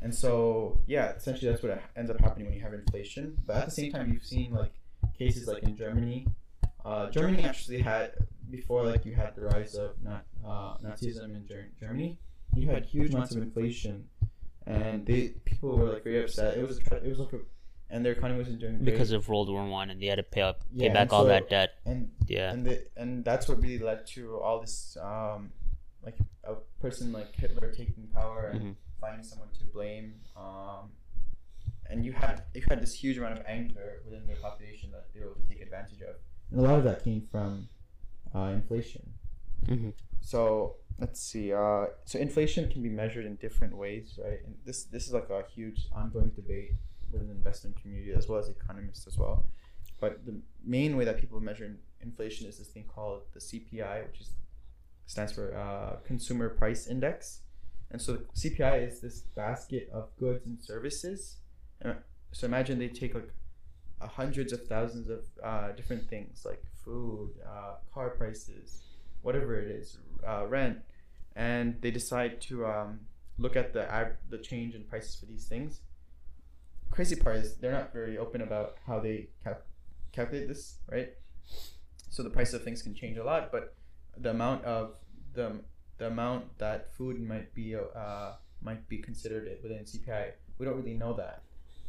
[0.00, 3.36] and so yeah, essentially that's what ends up happening when you have inflation.
[3.46, 4.72] But at the same time, you've seen like
[5.16, 6.26] cases like in Germany.
[6.84, 8.12] Uh, Germany actually had
[8.50, 12.18] before like you had the rise of not, uh, Nazism in Ger- Germany.
[12.54, 14.08] You had huge amounts of inflation,
[14.66, 16.58] and they people were like very upset.
[16.58, 17.38] It was it was like a,
[17.92, 18.86] and their economy wasn't doing great.
[18.86, 21.22] because of World War One, and they had to pay up, pay Yeah, back all
[21.24, 21.70] so- that debt.
[21.84, 22.52] and Yeah.
[22.52, 25.52] and the, and that's what really led to all this um
[26.02, 28.74] like a person like Hitler taking power and Mhm.
[29.00, 30.90] finding someone to blame um
[31.90, 35.20] and you had you had this huge amount of anger within their population that they
[35.20, 36.16] were able to take advantage of
[36.50, 37.68] and a lot of that came from
[38.34, 39.04] uh, inflation
[39.66, 39.90] hmm
[40.20, 44.78] so let's see uh so inflation can be measured in different ways right and this
[44.84, 46.72] this is like a huge ongoing debate
[47.12, 49.44] within the investment community as well as economists as well
[50.02, 50.34] but the
[50.64, 54.30] main way that people measure inflation is this thing called the CPI, which is
[55.06, 57.42] stands for uh, Consumer Price Index.
[57.92, 61.36] And so CPI is this basket of goods and services.
[62.32, 63.28] So imagine they take like
[64.00, 68.82] uh, hundreds of thousands of uh, different things like food, uh, car prices,
[69.20, 70.78] whatever it is, uh, rent,
[71.36, 73.00] and they decide to um,
[73.38, 75.80] look at the av- the change in prices for these things.
[76.92, 79.62] Crazy part is they're not very open about how they cal-
[80.12, 81.10] calculate this, right?
[82.10, 83.74] So the price of things can change a lot, but
[84.16, 84.94] the amount of
[85.32, 85.60] the
[85.98, 90.94] the amount that food might be uh, might be considered within CPI, we don't really
[90.94, 91.42] know that.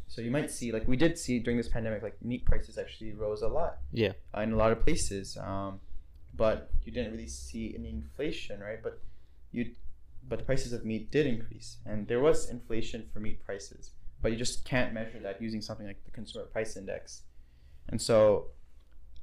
[0.08, 3.14] So you might see, like we did see during this pandemic, like meat prices actually
[3.14, 3.80] rose a lot.
[3.91, 4.14] Yeah.
[4.36, 5.80] Uh, in a lot of places, um,
[6.36, 8.82] but you didn't really see any inflation, right?
[8.82, 8.99] But
[9.51, 9.72] you,
[10.28, 13.91] but the prices of meat did increase, and there was inflation for meat prices,
[14.24, 17.24] but you just can't measure that using something like the consumer price index.
[17.90, 18.48] And so,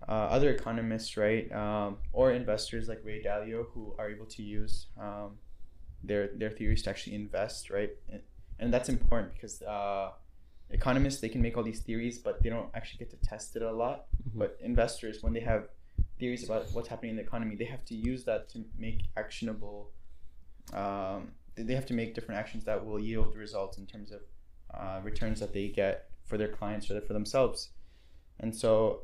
[0.07, 4.87] uh, other economists, right, um, or investors like Ray Dalio, who are able to use
[5.01, 5.39] um,
[6.05, 8.21] their their theories to actually invest, right, and,
[8.59, 10.11] and that's important because uh,
[10.71, 13.63] economists they can make all these theories, but they don't actually get to test it
[13.63, 14.05] a lot.
[14.29, 14.39] Mhm.
[14.41, 15.69] But investors, when they have
[16.19, 19.91] theories about what's happening in the economy, they have to use that to make actionable.
[20.75, 24.21] Um, they have to make different actions that will yield results in terms of
[24.75, 27.71] uh, returns that they get for their clients or for themselves,
[28.39, 29.03] and so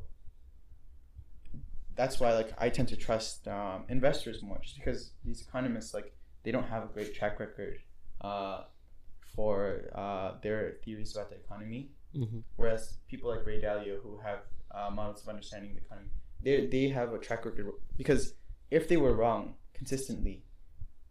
[1.96, 6.14] that's why like I tend to trust um, investors more, just because these economists like
[6.44, 7.78] they don't have a great track record
[8.20, 8.64] uh,
[9.34, 11.90] for uh, their theories about the economy.
[12.14, 14.40] hmm Whereas people like Ray Dalio, who have
[14.74, 16.08] uh, models of understanding the economy,
[16.42, 17.66] they, they have a track record.
[17.96, 18.34] Because
[18.70, 20.44] if they were wrong consistently,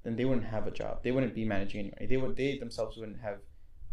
[0.04, 1.04] then they wouldn't have a job.
[1.04, 2.08] They wouldn't be managing anyway.
[2.08, 3.40] They would they themselves wouldn't have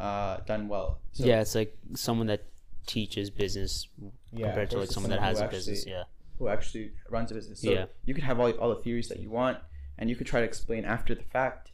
[0.02, 0.98] uh, done well.
[1.12, 2.44] So, yeah, it's like someone that
[2.86, 3.88] teaches business
[4.32, 5.86] yeah, compared to like someone that has a business.
[5.86, 6.04] Yeah.
[6.38, 7.60] Who actually runs a business.
[7.62, 7.86] So Yeah.
[8.04, 9.58] you could have all, all the theories that you want,
[9.98, 11.70] and you could try to explain after the fact.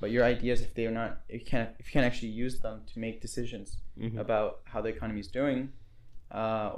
[0.00, 2.60] But your ideas, if they are not, if you can't, if you can't actually use
[2.60, 5.72] them to make decisions, hmm about how the economy is doing,
[6.30, 6.70] uh,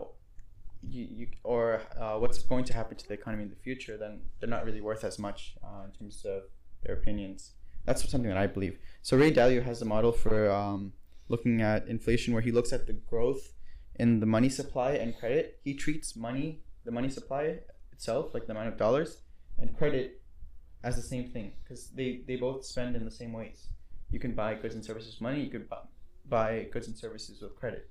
[0.82, 4.20] you, you or uh, what's going to happen to the economy in the future, then
[4.38, 6.44] they're not really worth as much uh, in terms of
[6.82, 7.52] their opinions.
[7.84, 8.78] That's something that I believe.
[9.02, 10.92] So Ray Dalio has a model for um,
[11.28, 13.52] looking at inflation where he looks at the growth
[13.96, 15.60] in the money supply and credit.
[15.64, 17.60] He treats money, the money supply
[17.92, 19.22] itself, like the amount of dollars,
[19.58, 20.20] and credit
[20.82, 23.68] as the same thing because they, they both spend in the same ways.
[24.10, 25.42] You can buy goods and services with money.
[25.42, 25.68] You could
[26.28, 27.88] buy, goods and services with credit.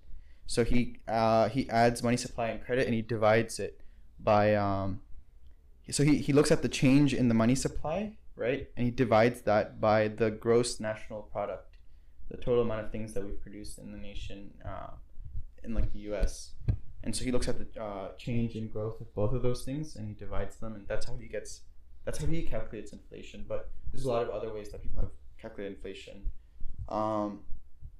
[0.47, 3.81] So he uh, he adds money supply and credit, and he divides it
[4.19, 4.55] by.
[4.55, 5.01] Um,
[5.91, 9.41] so he, he looks at the change in the money supply, right, and he divides
[9.41, 11.75] that by the gross national product,
[12.29, 14.91] the total amount of things that we've produced in the nation, uh,
[15.63, 16.51] in like the U.S.
[17.03, 19.95] And so he looks at the uh, change in growth of both of those things,
[19.95, 21.61] and he divides them, and that's how he gets.
[22.05, 23.45] That's how he calculates inflation.
[23.47, 26.23] But there's a lot of other ways that people have calculated inflation.
[26.87, 27.41] Um,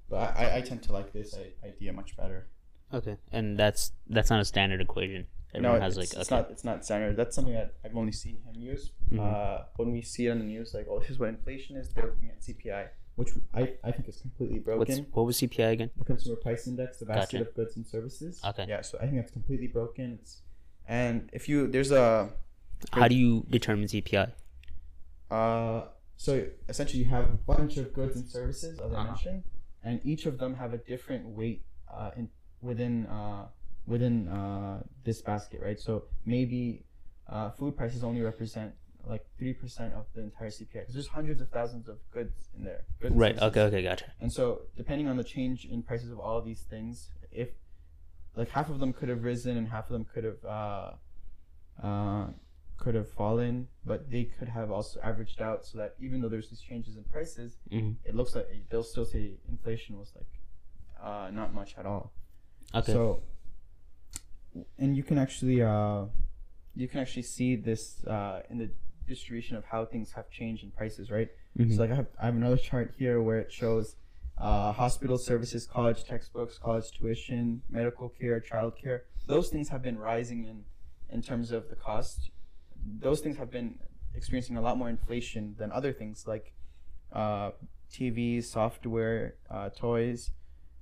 [0.10, 2.48] but I, I tend to like this idea much better.
[2.94, 5.28] Okay, and that's that's not a standard equation.
[5.54, 7.18] Everyone no, has it's, like it's not it's not standard.
[7.18, 8.92] That's something that I've only seen him use.
[9.12, 9.20] Mhm.
[9.20, 11.90] Uh, when we see it on the news, like, oh, this is what inflation is.
[11.90, 14.80] They're looking at CPI, which I, I think is completely broken.
[14.80, 15.90] What's what was CPI again?
[15.98, 17.50] the consumer price index, the basket Gotcha.
[17.50, 18.40] of goods and services.
[18.46, 18.66] Okay.
[18.68, 20.20] Yeah, so I think that's completely broken.
[20.22, 20.42] It's,
[20.88, 22.30] and if you there's a
[22.92, 24.32] How do you determine CPI?
[25.32, 25.86] Uh,
[26.18, 29.04] so essentially, you have a bunch of goods and services, as I Uh-huh.
[29.06, 29.44] mentioned,
[29.84, 32.30] and each of them have a different weight uh, in
[32.62, 33.48] within uh,
[33.90, 35.80] within uh, this basket, right?
[35.80, 36.84] So maybe
[37.28, 38.74] uh, food prices only represent
[39.06, 42.64] like three percent of the entire CPI because there's hundreds of thousands of goods in
[42.64, 42.84] there.
[43.02, 43.38] goods Right.
[43.42, 43.62] Okay.
[43.62, 43.82] Okay.
[43.84, 44.06] Gotcha.
[44.22, 47.50] And so, depending on the change in prices of all of these things, if
[48.36, 50.92] like half of them could have risen and half of them could have uh,
[51.84, 52.28] uh,
[52.78, 56.50] could have fallen, but they could have also averaged out so that even though there's
[56.50, 57.96] these changes in prices, Mhm.
[58.06, 60.28] it looks like they'll still say inflation was like
[61.02, 62.12] uh, not much at all.
[62.76, 62.92] Okay.
[62.94, 63.24] So,
[64.78, 66.06] and you can actually uh,
[66.76, 68.70] you can actually see this uh, in the
[69.08, 71.30] distribution of how things have changed in prices, right?
[71.58, 71.76] Mhm.
[71.76, 73.96] So like I have, I have another chart here where it shows
[74.38, 79.02] uh, hospital services, college textbooks, college tuition, medical care, childcare.
[79.28, 80.64] Those things have been rising in
[81.10, 82.30] in terms of the cost.
[83.00, 83.80] Those things have been
[84.16, 86.54] experiencing a lot more inflation than other things like
[87.12, 87.52] uh,
[87.92, 90.32] TVs, software, uh, toys,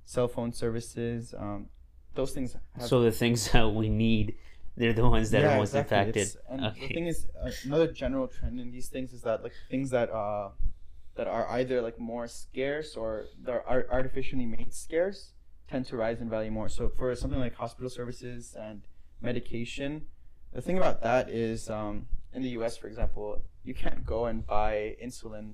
[0.04, 1.34] cell phone services.
[1.36, 1.68] Um,
[2.18, 2.50] those things.
[2.74, 4.34] Have, so the things that we need,
[4.76, 6.16] they're the ones that are most impacted.
[6.16, 6.88] It's- And Okay.
[6.88, 10.08] the thing is, uh, another general trend in these things is that like things that
[10.10, 10.50] uh
[11.18, 13.10] that are either like more scarce or
[13.44, 15.20] that are artificially made scarce
[15.70, 16.68] tend to rise in value more.
[16.68, 18.76] So for something like hospital services and
[19.20, 19.90] medication,
[20.56, 22.06] the thing about that is um,
[22.36, 22.76] in the U.S.
[22.80, 23.26] for example,
[23.68, 25.46] you can't go and buy insulin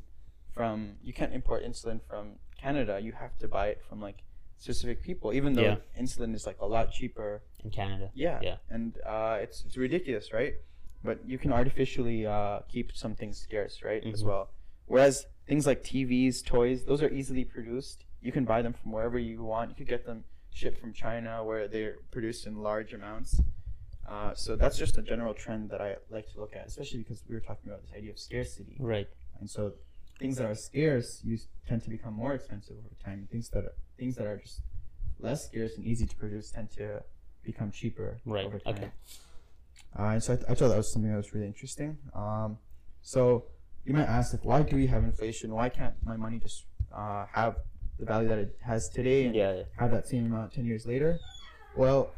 [0.54, 2.24] from you can't import insulin from
[2.64, 2.94] Canada.
[3.06, 4.18] You have to buy it from like
[4.58, 5.76] specific people, even though Yeah.
[6.02, 8.10] insulin is like a lot cheaper in Canada.
[8.14, 8.40] yeah.
[8.42, 8.56] Yeah.
[8.70, 10.54] And uh, it's it's ridiculous, right?
[11.02, 14.02] But you can artificially uh, keep some things scarce, right?
[14.04, 14.26] As Mhm.
[14.26, 14.50] well.
[14.86, 18.04] Whereas things like TVs, toys, those are easily produced.
[18.22, 19.70] You can buy them from wherever you want.
[19.70, 23.40] You could get them shipped from China, where they're produced in large amounts.
[24.06, 27.22] Uh, so that's just a general trend that I like to look at, especially because
[27.28, 28.76] we were talking about this idea of scarcity.
[28.78, 29.08] Right.
[29.40, 29.74] And so
[30.18, 33.26] things that are scarce you tend to become more expensive over time.
[33.32, 34.60] Things that are things that are just
[35.20, 37.02] less scarce and easy to produce tend to
[37.44, 38.74] become cheaper Right, over time.
[38.74, 38.90] okay.
[39.98, 41.98] Uh, and so I, th- I thought that was something that was really interesting.
[42.14, 42.58] Um,
[43.02, 43.44] so
[43.84, 45.52] you might ask, like, why do we have inflation?
[45.54, 47.56] Why can't my money just uh, have
[47.98, 49.62] the value that it has today and Yeah.
[49.78, 51.18] have that same amount 10 years later?
[51.76, 52.10] Well,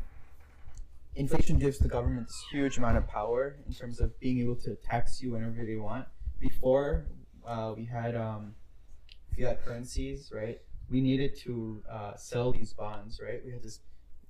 [1.17, 4.75] inflation gives the government this huge amount of power in terms of being able to
[4.77, 6.07] tax you whenever they want.
[6.39, 7.07] Before,
[7.47, 8.55] uh, we had um,
[9.37, 10.61] fiat currencies, right?
[10.91, 13.41] We needed to uh, sell these bonds, right?
[13.45, 13.71] We had to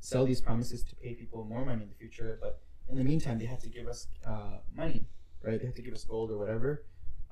[0.00, 3.38] sell these promises to pay people more money in the future, but in the meantime,
[3.38, 5.04] they had to give us uh, money,
[5.42, 5.58] right?
[5.60, 6.84] They had to give us gold or whatever.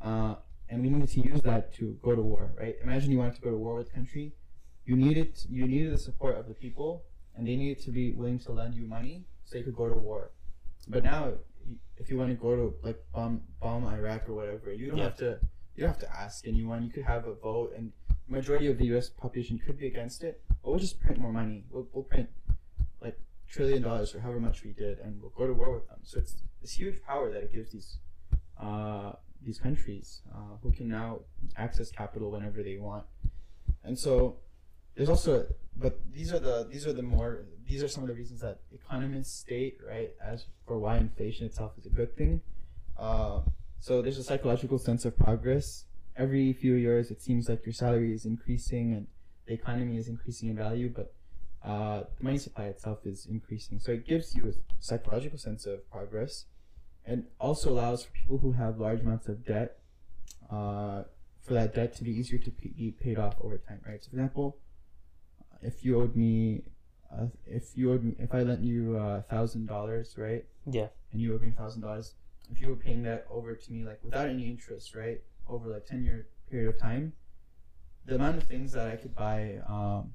[0.03, 0.35] Uh,
[0.69, 2.77] and we needed to use that to go to war, right?
[2.83, 4.33] Imagine you wanted to go to war with a country.
[4.87, 7.05] You needed you needed the support of the people,
[7.35, 9.95] and they needed to be willing to lend you money so you could go to
[9.97, 10.31] war.
[10.89, 11.33] But now,
[11.97, 15.05] if you want to go to like bomb bomb Iraq or whatever, you don't Yeah.
[15.05, 15.39] have to
[15.75, 16.83] you don't have to ask anyone.
[16.85, 17.93] You could have a vote, and
[18.29, 19.09] majority of the U.S.
[19.09, 20.41] population could be against it.
[20.49, 21.65] But we'll just print more money.
[21.71, 22.29] We'll, we'll print
[23.01, 23.19] like
[23.51, 25.99] trillion dollars or however much we did, and we'll go to war with them.
[26.03, 27.99] So it's this huge power that it gives these
[28.61, 29.13] uh,
[29.45, 31.21] these countries uh, who can now
[31.57, 33.05] access capital whenever they want.
[33.83, 34.37] And so
[34.95, 35.47] there's also,
[35.77, 38.61] but these are the these are the more these are some of the reasons that
[38.73, 42.41] economists state right as for why inflation itself is a good thing.
[42.99, 43.41] Uh,
[43.81, 45.85] so there's a psychological sense of progress.
[46.17, 49.07] Every few years, it seems like your salary is increasing and
[49.47, 51.13] the economy is increasing in value, but
[51.65, 53.79] uh, the money supply itself is increasing.
[53.79, 56.45] So it gives you a psychological sense of progress,
[57.07, 59.79] and also allows for people who have large amounts of debt,
[60.51, 61.03] uh,
[61.43, 63.81] for that debt to be easier to be paid off over time.
[63.87, 64.03] Right.
[64.03, 64.57] So, for example,
[65.63, 66.63] if you owed me,
[67.13, 70.45] uh, if you owed me, if I lent you a thousand dollars, right?
[70.71, 70.89] Yeah.
[71.13, 72.15] And you owed me a thousand dollars.
[72.51, 75.87] If you were paying that over to me like without any interest, right, over like
[75.87, 77.13] ten year period of time,
[78.07, 80.13] the amount of things that I could buy um,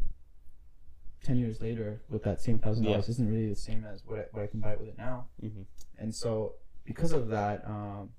[1.24, 3.12] ten years later with that same thousand dollars Yeah.
[3.12, 5.28] isn't really the same as what I, what I can buy with it now.
[5.44, 5.66] Mhm.
[5.98, 6.56] And so
[6.86, 8.10] because of that, um,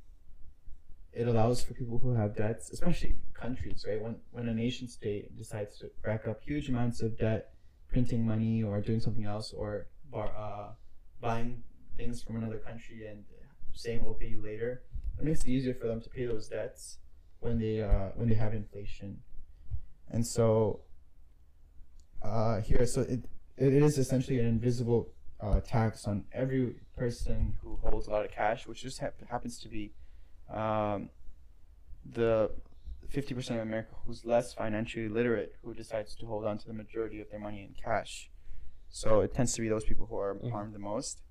[1.13, 4.01] it allows for people who have debts, especially countries, right?
[4.01, 7.55] When when a nation state decides to rack up huge amounts of debt,
[7.89, 10.73] printing money or doing something else, or bar, uh,
[11.21, 11.63] buying
[11.97, 13.25] things from another country and
[13.73, 14.83] saying we'll pay you later,
[15.21, 16.99] it makes it easier for them to pay those debts
[17.41, 19.19] when they uh, when they have inflation.
[20.11, 20.81] And so
[22.23, 23.25] uh, here, so it
[23.57, 25.11] it is essentially an invisible
[25.41, 29.59] uh, tax on every person who holds a lot of cash, which just hap- happens
[29.61, 29.93] to be
[30.51, 31.11] um,
[32.05, 32.51] the
[33.13, 37.21] 50% of America who's less financially literate who decides to hold on to the majority
[37.21, 38.31] of their money in cash.
[38.89, 40.51] So it tends to be those people who are Mhm.
[40.51, 41.23] harmed the most.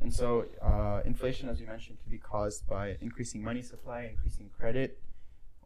[0.00, 4.50] And so uh, inflation, as you mentioned, can be caused by increasing money supply, increasing
[4.58, 4.98] credit,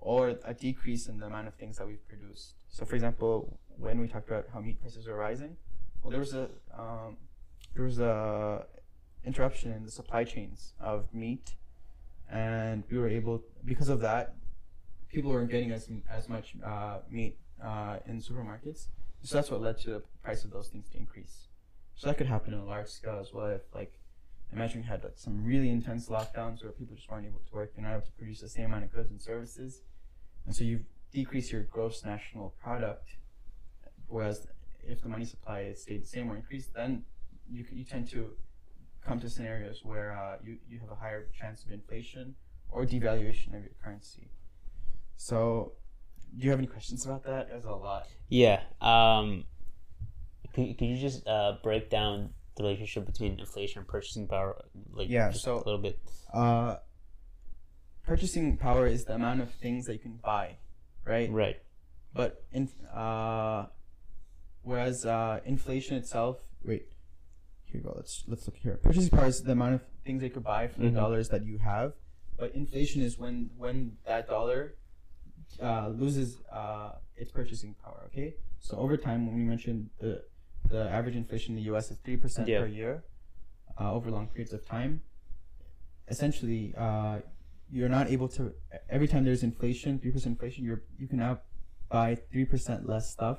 [0.01, 2.55] or a decrease in the amount of things that we've produced.
[2.68, 5.57] So, for example, when we talked about how meat prices were rising,
[6.03, 7.16] well, there was a um,
[7.74, 8.64] there was a
[9.24, 11.57] interruption in the supply chains of meat,
[12.31, 14.35] and we were able because of that,
[15.09, 18.87] people weren't getting as as much uh, meat uh, in supermarkets.
[19.22, 21.49] So that's what led to the price of those things to increase.
[21.95, 23.49] So that could happen on a large scale as well.
[23.49, 23.93] If like,
[24.53, 27.73] imagine you had like some really intense lockdowns where people just weren't able to work,
[27.75, 29.83] they're not able to produce the same amount of goods and services,
[30.47, 30.81] and so you
[31.13, 33.17] decrease your gross national product.
[34.09, 34.47] Whereas
[34.83, 37.05] if the money supply stayed the same or increased, then
[37.49, 38.31] you you tend to
[39.05, 42.35] come to scenarios where uh, you you have a higher chance of inflation
[42.69, 44.31] or devaluation of your currency.
[45.17, 45.73] So,
[46.37, 47.49] do you have any questions about that?
[47.49, 48.07] There's a lot.
[48.29, 48.61] Yeah.
[48.81, 49.45] Um,
[50.55, 52.31] could, could you just uh, break down
[52.61, 54.57] the relationship between inflation and purchasing power?
[54.93, 55.99] Like, Yeah, just so- a little bit.
[56.33, 56.77] Uh,
[58.05, 60.57] purchasing power is the amount of things that you can buy,
[61.05, 61.31] right?
[61.31, 61.63] Right.
[62.13, 63.67] But in uh,
[64.63, 66.89] whereas uh, inflation itself, wait,
[67.65, 67.93] here you go.
[67.97, 68.79] Let's let's look here.
[68.83, 70.85] Purchasing power is the amount of things that you could buy for Mhm.
[70.93, 71.95] the dollars that you have.
[72.37, 74.75] But inflation is when when that dollar
[75.63, 78.03] uh, loses uh, its purchasing power.
[78.07, 80.25] Okay, so over time, when we mentioned the
[80.71, 81.91] the average inflation in the U.S.
[81.91, 83.05] is three percent per year
[83.81, 85.03] uh, over long periods of time.
[86.09, 87.18] Essentially, uh,
[87.71, 88.53] you're not able to.
[88.89, 91.41] Every time there's inflation, three percent inflation, you're you can now
[91.91, 93.39] buy three percent less stuff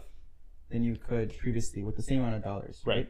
[0.70, 2.82] than you could previously with the same amount of dollars.
[2.86, 3.10] Right.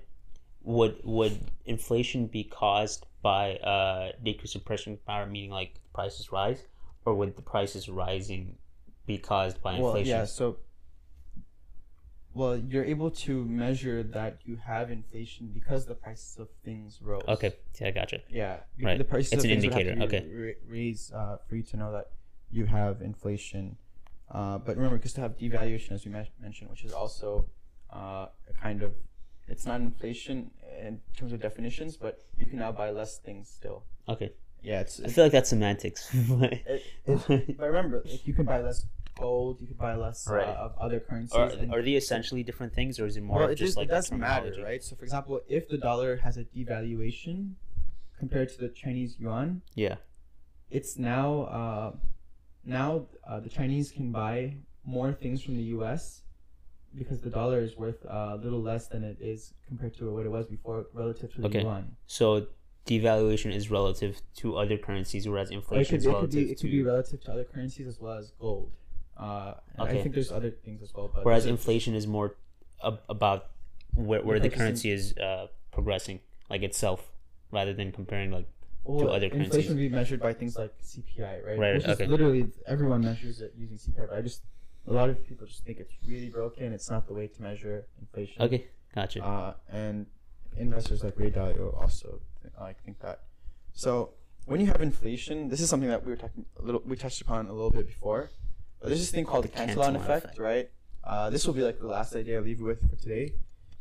[0.64, 6.68] Would would inflation be caused by uh, decrease in purchasing power, meaning like prices rise,
[7.06, 8.58] or would the prices rising
[9.06, 10.12] be caused by inflation?
[10.12, 10.26] Well, yeah.
[10.26, 10.58] So,
[12.34, 17.24] well, you're able to measure that you have inflation because the prices of things rose.
[17.28, 17.54] Okay.
[17.80, 18.22] Yeah, I gotcha.
[18.30, 18.58] Yeah.
[18.82, 18.98] Right.
[18.98, 20.34] The prices It's of an things would have indicator, okay.
[20.34, 22.12] ra- raised uh, for you to know that
[22.50, 23.78] you have inflation.
[24.30, 27.46] Uh, but remember, because to have devaluation, as we men- mentioned, which is also
[27.94, 28.94] uh, a kind of,
[29.48, 33.84] it's not inflation in terms of definitions, but you can now buy less things still.
[34.08, 34.32] Okay.
[34.64, 35.02] Yeah, it's.
[35.02, 36.10] I feel like that's semantics.
[36.14, 38.86] it, it, but remember, like, you can buy less
[39.18, 40.48] gold, you could buy less Right.
[40.48, 41.36] uh, of other currencies.
[41.36, 43.78] are, and- are they essentially different things, or is it more well, it just just
[43.78, 44.84] like it does matter, right?
[44.84, 47.54] So, for example, if the dollar has a devaluation
[48.18, 49.96] compared to the Chinese yuan, Yeah.
[50.70, 51.96] it's now uh,
[52.64, 56.24] now uh, the Chinese can buy more things from the U.S.
[56.96, 60.26] because the dollar is worth uh, a little less than it is compared to what
[60.26, 61.62] it was before relative to the Okay.
[61.62, 61.96] yuan.
[62.08, 62.48] So
[62.86, 66.46] devaluation is relative to other currencies, whereas Or it inflation could, is it could relative
[66.48, 68.72] be it could be relative to other currencies as well as gold.
[69.22, 70.00] Uh, Okay.
[70.00, 72.36] I think there's other things as well, but whereas inflation is more
[72.84, 73.48] ab- about
[73.94, 76.20] where, where the currency is uh, progressing,
[76.50, 77.12] like itself,
[77.52, 78.48] rather than comparing like
[78.84, 79.68] Well, other inflation currencies.
[79.70, 81.58] would be measured by things like CPI, right?
[81.60, 82.08] Right, Which is okay.
[82.08, 84.42] literally everyone measures it using CPI, but I just
[84.88, 86.74] a lot of people just think it's really broken.
[86.74, 88.42] It's not the way to measure inflation.
[88.42, 89.24] okay, gotcha.
[89.24, 90.06] Uh, and
[90.58, 92.20] investors like Ray Dalio also
[92.60, 93.22] I think that.
[93.74, 94.14] So
[94.46, 97.22] when you have inflation, this is something that we were talking a little we touched
[97.22, 98.30] upon a little bit before.
[98.84, 100.40] There's this thing called the Cantillon effect, effect.
[100.40, 100.70] right?
[101.04, 103.34] Uh, this will be like the last idea I leave you with for today.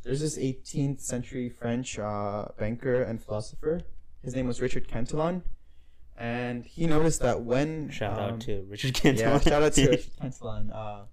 [0.03, 3.81] There's this 18th century French uh, banker and philosopher.
[4.23, 5.43] His name was Richard Cantillon,
[6.17, 9.33] and he noticed that when Shout um, out to Richard Cantillon.
[9.33, 10.71] yeah, shout out to Richard Cantillon.
[10.71, 11.05] Uh,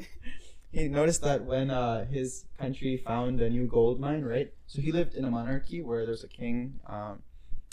[0.72, 4.52] he noticed that when uh, his country found a new gold mine, right?
[4.66, 7.22] So he lived in a monarchy where there's a king, um,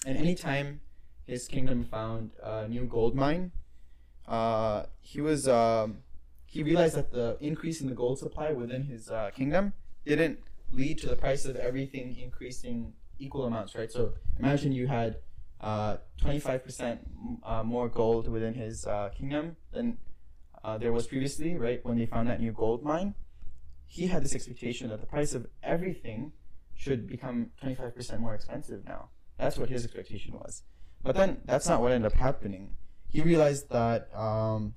[0.05, 0.81] and anytime
[1.25, 3.51] his kingdom found a new gold mine,
[4.27, 5.99] uh, he was um,
[6.45, 9.73] he realized that the increase in the gold supply within his uh, kingdom
[10.05, 10.39] didn't
[10.71, 13.91] lead to the price of everything increasing equal amounts, right?
[13.91, 15.17] So imagine you had
[15.61, 16.99] uh, 25%
[17.43, 19.97] uh, more gold within his uh, kingdom than
[20.63, 21.79] uh, there was previously, right?
[21.83, 23.15] When they found that new gold mine,
[23.85, 26.33] he had this expectation that the price of everything
[26.75, 29.09] should become 25% more expensive now.
[29.37, 30.63] That's what his expectation was.
[31.01, 32.75] But then that's not what ended up happening.
[33.13, 34.73] He realized that um,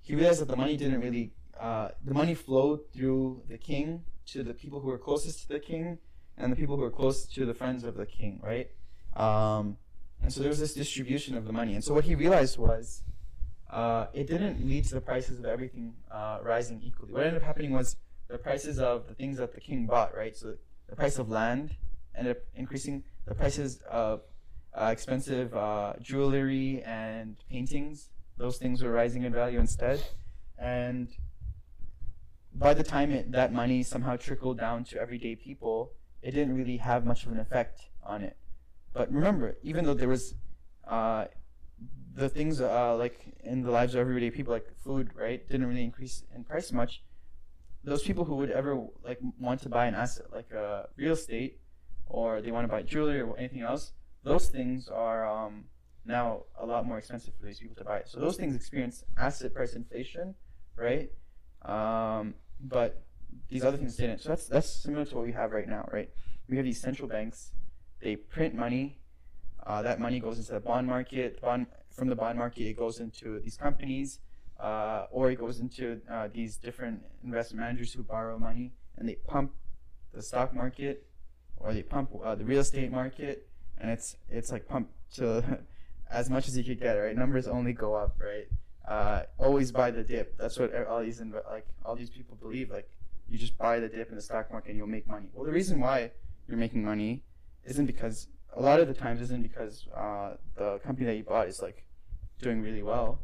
[0.00, 4.44] he realized that the money didn't really uh, the money flowed through the king to
[4.44, 5.98] the people who were closest to the king
[6.36, 8.70] and the people who were close to the friends of the king, right?
[9.16, 9.76] Um,
[10.22, 11.74] and so there was this distribution of the money.
[11.74, 13.02] And so what he realized was
[13.70, 17.12] uh, it didn't lead to the prices of everything uh, rising equally.
[17.12, 17.96] What ended up happening was
[18.28, 20.36] the prices of the things that the king bought, right?
[20.36, 20.54] So
[20.88, 21.74] the price of land
[22.16, 23.02] ended up increasing.
[23.26, 24.22] The prices of
[24.80, 30.02] uh, expensive uh, jewelry and paintings, those things were rising in value instead.
[30.58, 31.08] And
[32.54, 36.76] by the time it, that money somehow trickled down to everyday people, it didn't really
[36.76, 38.36] have much of an effect on it.
[38.92, 40.34] But remember, even though there was
[40.86, 41.26] uh,
[42.14, 45.84] the things uh, like in the lives of everyday people, like food, right, didn't really
[45.84, 47.02] increase in price much.
[47.84, 50.50] Those people who would ever like want to buy an asset like
[50.96, 51.60] real estate,
[52.06, 53.92] or they want to buy jewelry or anything else,
[54.28, 55.64] those things are um,
[56.04, 58.02] now a lot more expensive for these people to buy.
[58.04, 60.34] So those things experience asset price inflation,
[60.76, 61.10] right?
[61.62, 63.02] Um, but
[63.48, 64.20] these other things didn't.
[64.20, 66.10] So that's that's similar to what we have right now, right?
[66.48, 67.52] We have these central banks.
[68.00, 69.00] They print money.
[69.66, 71.40] Uh, that money goes into the bond market.
[71.40, 71.66] Bond
[71.98, 74.20] from the bond market, it goes into these companies,
[74.60, 79.16] uh, or it goes into uh, these different investment managers who borrow money and they
[79.26, 79.52] pump
[80.14, 81.06] the stock market,
[81.56, 83.48] or they pump uh, the real estate market,
[83.80, 85.60] and it's it's like pumped to
[86.10, 86.94] as much as you could get.
[86.94, 88.16] Right, numbers only go up.
[88.20, 88.48] Right,
[88.86, 90.36] uh, always buy the dip.
[90.38, 92.70] That's what all these like all these people believe.
[92.70, 92.88] Like
[93.28, 95.28] you just buy the dip in the stock market and you'll make money.
[95.32, 96.12] Well, the reason why
[96.46, 97.22] you're making money
[97.64, 101.48] isn't because a lot of the times isn't because uh, the company that you bought
[101.48, 101.84] is like
[102.40, 103.20] doing really well.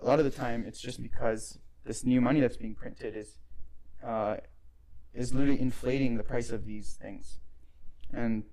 [0.00, 3.38] A lot of the time, it's just because this new money that's being printed is
[4.04, 4.36] uh,
[5.14, 7.38] is literally inflating the price of these things.
[8.12, 8.44] And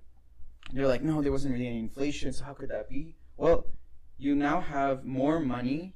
[0.72, 3.16] they're like, no, there wasn't really any inflation, so how could that be?
[3.36, 3.66] Well,
[4.18, 5.94] you now have more money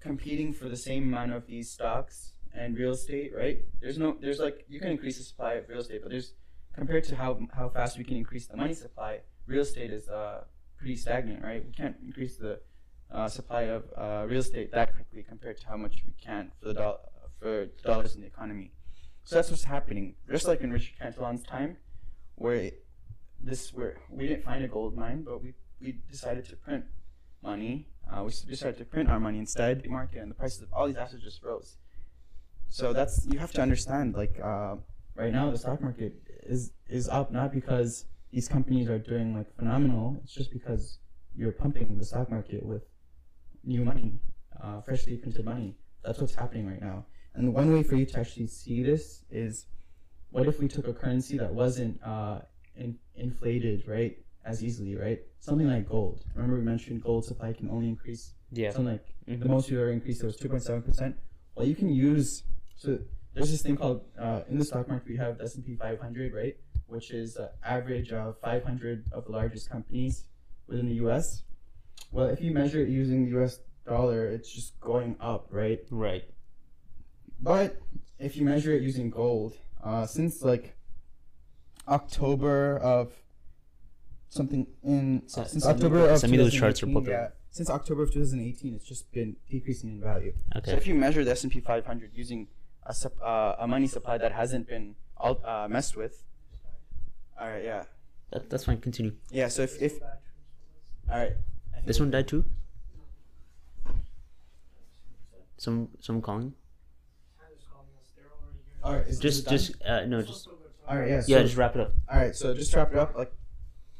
[0.00, 3.58] competing for the same amount of these stocks and real estate, right?
[3.80, 6.32] There's no, there's like, you can increase the supply of real estate, but there's,
[6.72, 10.44] compared to how, how fast we can increase the money supply, real estate is uh,
[10.78, 11.64] pretty stagnant, right?
[11.64, 12.60] We can't increase the
[13.12, 16.68] uh, supply of uh, real estate that quickly compared to how much we can for
[16.68, 16.94] the do-
[17.40, 18.72] for dollars in the economy.
[19.24, 20.14] So that's what's happening.
[20.30, 21.76] Just like in Richard Cantillon's time,
[22.36, 22.70] where
[23.42, 26.84] this where we didn't find a gold mine, but we, we decided to print
[27.42, 27.88] money.
[28.10, 29.82] Uh, we decided to print our money instead.
[29.82, 31.76] The market and the prices of all these assets just rose.
[32.68, 34.14] So that's you have to understand.
[34.14, 34.76] Like uh,
[35.14, 39.54] right now, the stock market is is up not because these companies are doing like
[39.56, 40.20] phenomenal.
[40.22, 40.98] It's just because
[41.36, 42.82] you're pumping the stock market with
[43.64, 44.20] new money,
[44.62, 45.76] uh, freshly printed money.
[46.04, 47.06] That's what's happening right now.
[47.34, 49.66] And one way for you to actually see this is,
[50.30, 52.40] what if we took a currency that wasn't uh,
[52.76, 55.20] in, inflated, right, as easily, right?
[55.40, 56.24] Something like gold.
[56.34, 58.70] Remember we mentioned gold supply can only increase Yeah.
[58.70, 59.40] something like Mhm.
[59.40, 61.16] the most we ever increased it was two point seven percent.
[61.54, 62.44] Well, you can use
[62.76, 62.98] so
[63.34, 65.76] there's this thing called uh, in the stock market we have the S and P
[65.76, 66.56] 500, right,
[66.86, 70.24] which is uh, average of 500 of the largest companies
[70.66, 71.44] within the U.S.
[72.12, 73.60] Well, if you measure it using the U.S.
[73.86, 75.80] dollar, it's just going up, right?
[75.90, 76.24] Right.
[77.40, 77.80] But
[78.18, 80.74] if you measure it using gold, uh, since like
[81.90, 83.12] October of
[84.28, 87.32] something in So- since send October of send me those charts 2018, report.
[87.32, 90.34] yeah, since October of 2018, it's just been decreasing in value.
[90.56, 90.70] Okay.
[90.70, 92.46] So if you measure the S and P 500 using
[92.84, 96.22] a sup- uh, a money supply that hasn't been al- uh, messed with,
[97.40, 97.84] all right, yeah,
[98.30, 98.80] That, that's fine.
[98.80, 99.16] Continue.
[99.30, 99.48] yeah.
[99.48, 100.00] So if if
[101.10, 101.32] all right,
[101.84, 102.44] This one died too.
[105.56, 106.54] Some some calling.
[108.82, 110.48] all right, is Just just uh, no just
[110.90, 111.22] all right, yeah.
[111.26, 111.92] yeah just wrap it up.
[112.12, 113.32] All right, so just wrap it up, like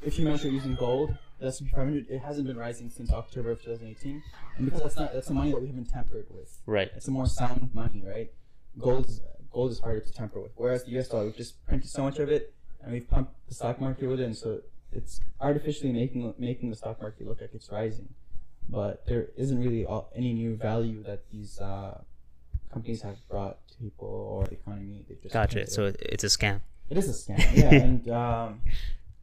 [0.03, 3.62] if you measure using gold, the S&P 500, it hasn't been rising since October of
[3.62, 4.22] 2018,
[4.57, 6.59] and because that's not that's the money that we haven't tampered with.
[6.66, 6.91] Right.
[6.97, 8.30] It's a more sound money, right?
[8.78, 9.20] Gold is
[9.53, 11.09] gold is harder to tamper with, whereas the U.S.
[11.09, 14.20] dollar we've just printed so much of it, and we've pumped the stock market with
[14.20, 14.61] it, and so
[14.93, 18.09] it's artificially making making the stock market look like it's rising,
[18.68, 22.01] but there isn't really all, any new value that these uh,
[22.72, 25.05] companies have brought to people or the economy.
[25.09, 25.68] They just Gotcha.
[25.68, 26.61] So it- it's a scam.
[26.91, 28.61] It is a scam, yeah, and um,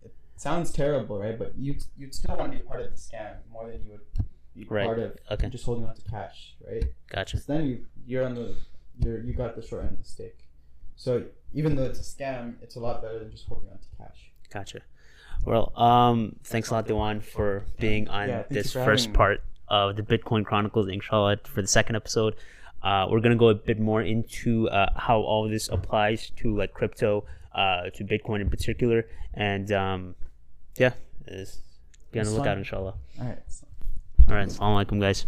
[0.03, 1.37] it sounds terrible, right?
[1.37, 4.01] But you you'd still want to be part of the scam more than you would
[4.55, 4.85] be Right.
[4.85, 5.49] part of Okay.
[5.49, 6.83] just holding on to cash, right?
[7.09, 7.35] Gotcha.
[7.37, 8.55] Because then you you're on the
[9.03, 10.37] you're you got the short end of the stick.
[10.95, 13.87] So even though it's a scam, it's a lot better than just holding on to
[13.97, 14.31] cash.
[14.51, 14.79] Gotcha.
[15.45, 20.01] Well, um, thanks a lot, Dewan, for being on Yeah, this first part of the
[20.01, 20.87] Bitcoin Chronicles.
[20.87, 22.35] Inshallah, for the second episode,
[22.81, 26.57] uh, we're gonna go a bit more into uh, how all of this applies to
[26.57, 27.23] like crypto,
[27.57, 29.05] uh, to Bitcoin in particular.
[29.33, 30.15] And um,
[30.77, 30.93] yeah,
[31.27, 31.59] is,
[32.11, 32.93] be on the lookout, inshallah.
[33.19, 33.39] All right.
[34.29, 34.47] All right.
[34.47, 35.25] Assalamu alaikum, guys.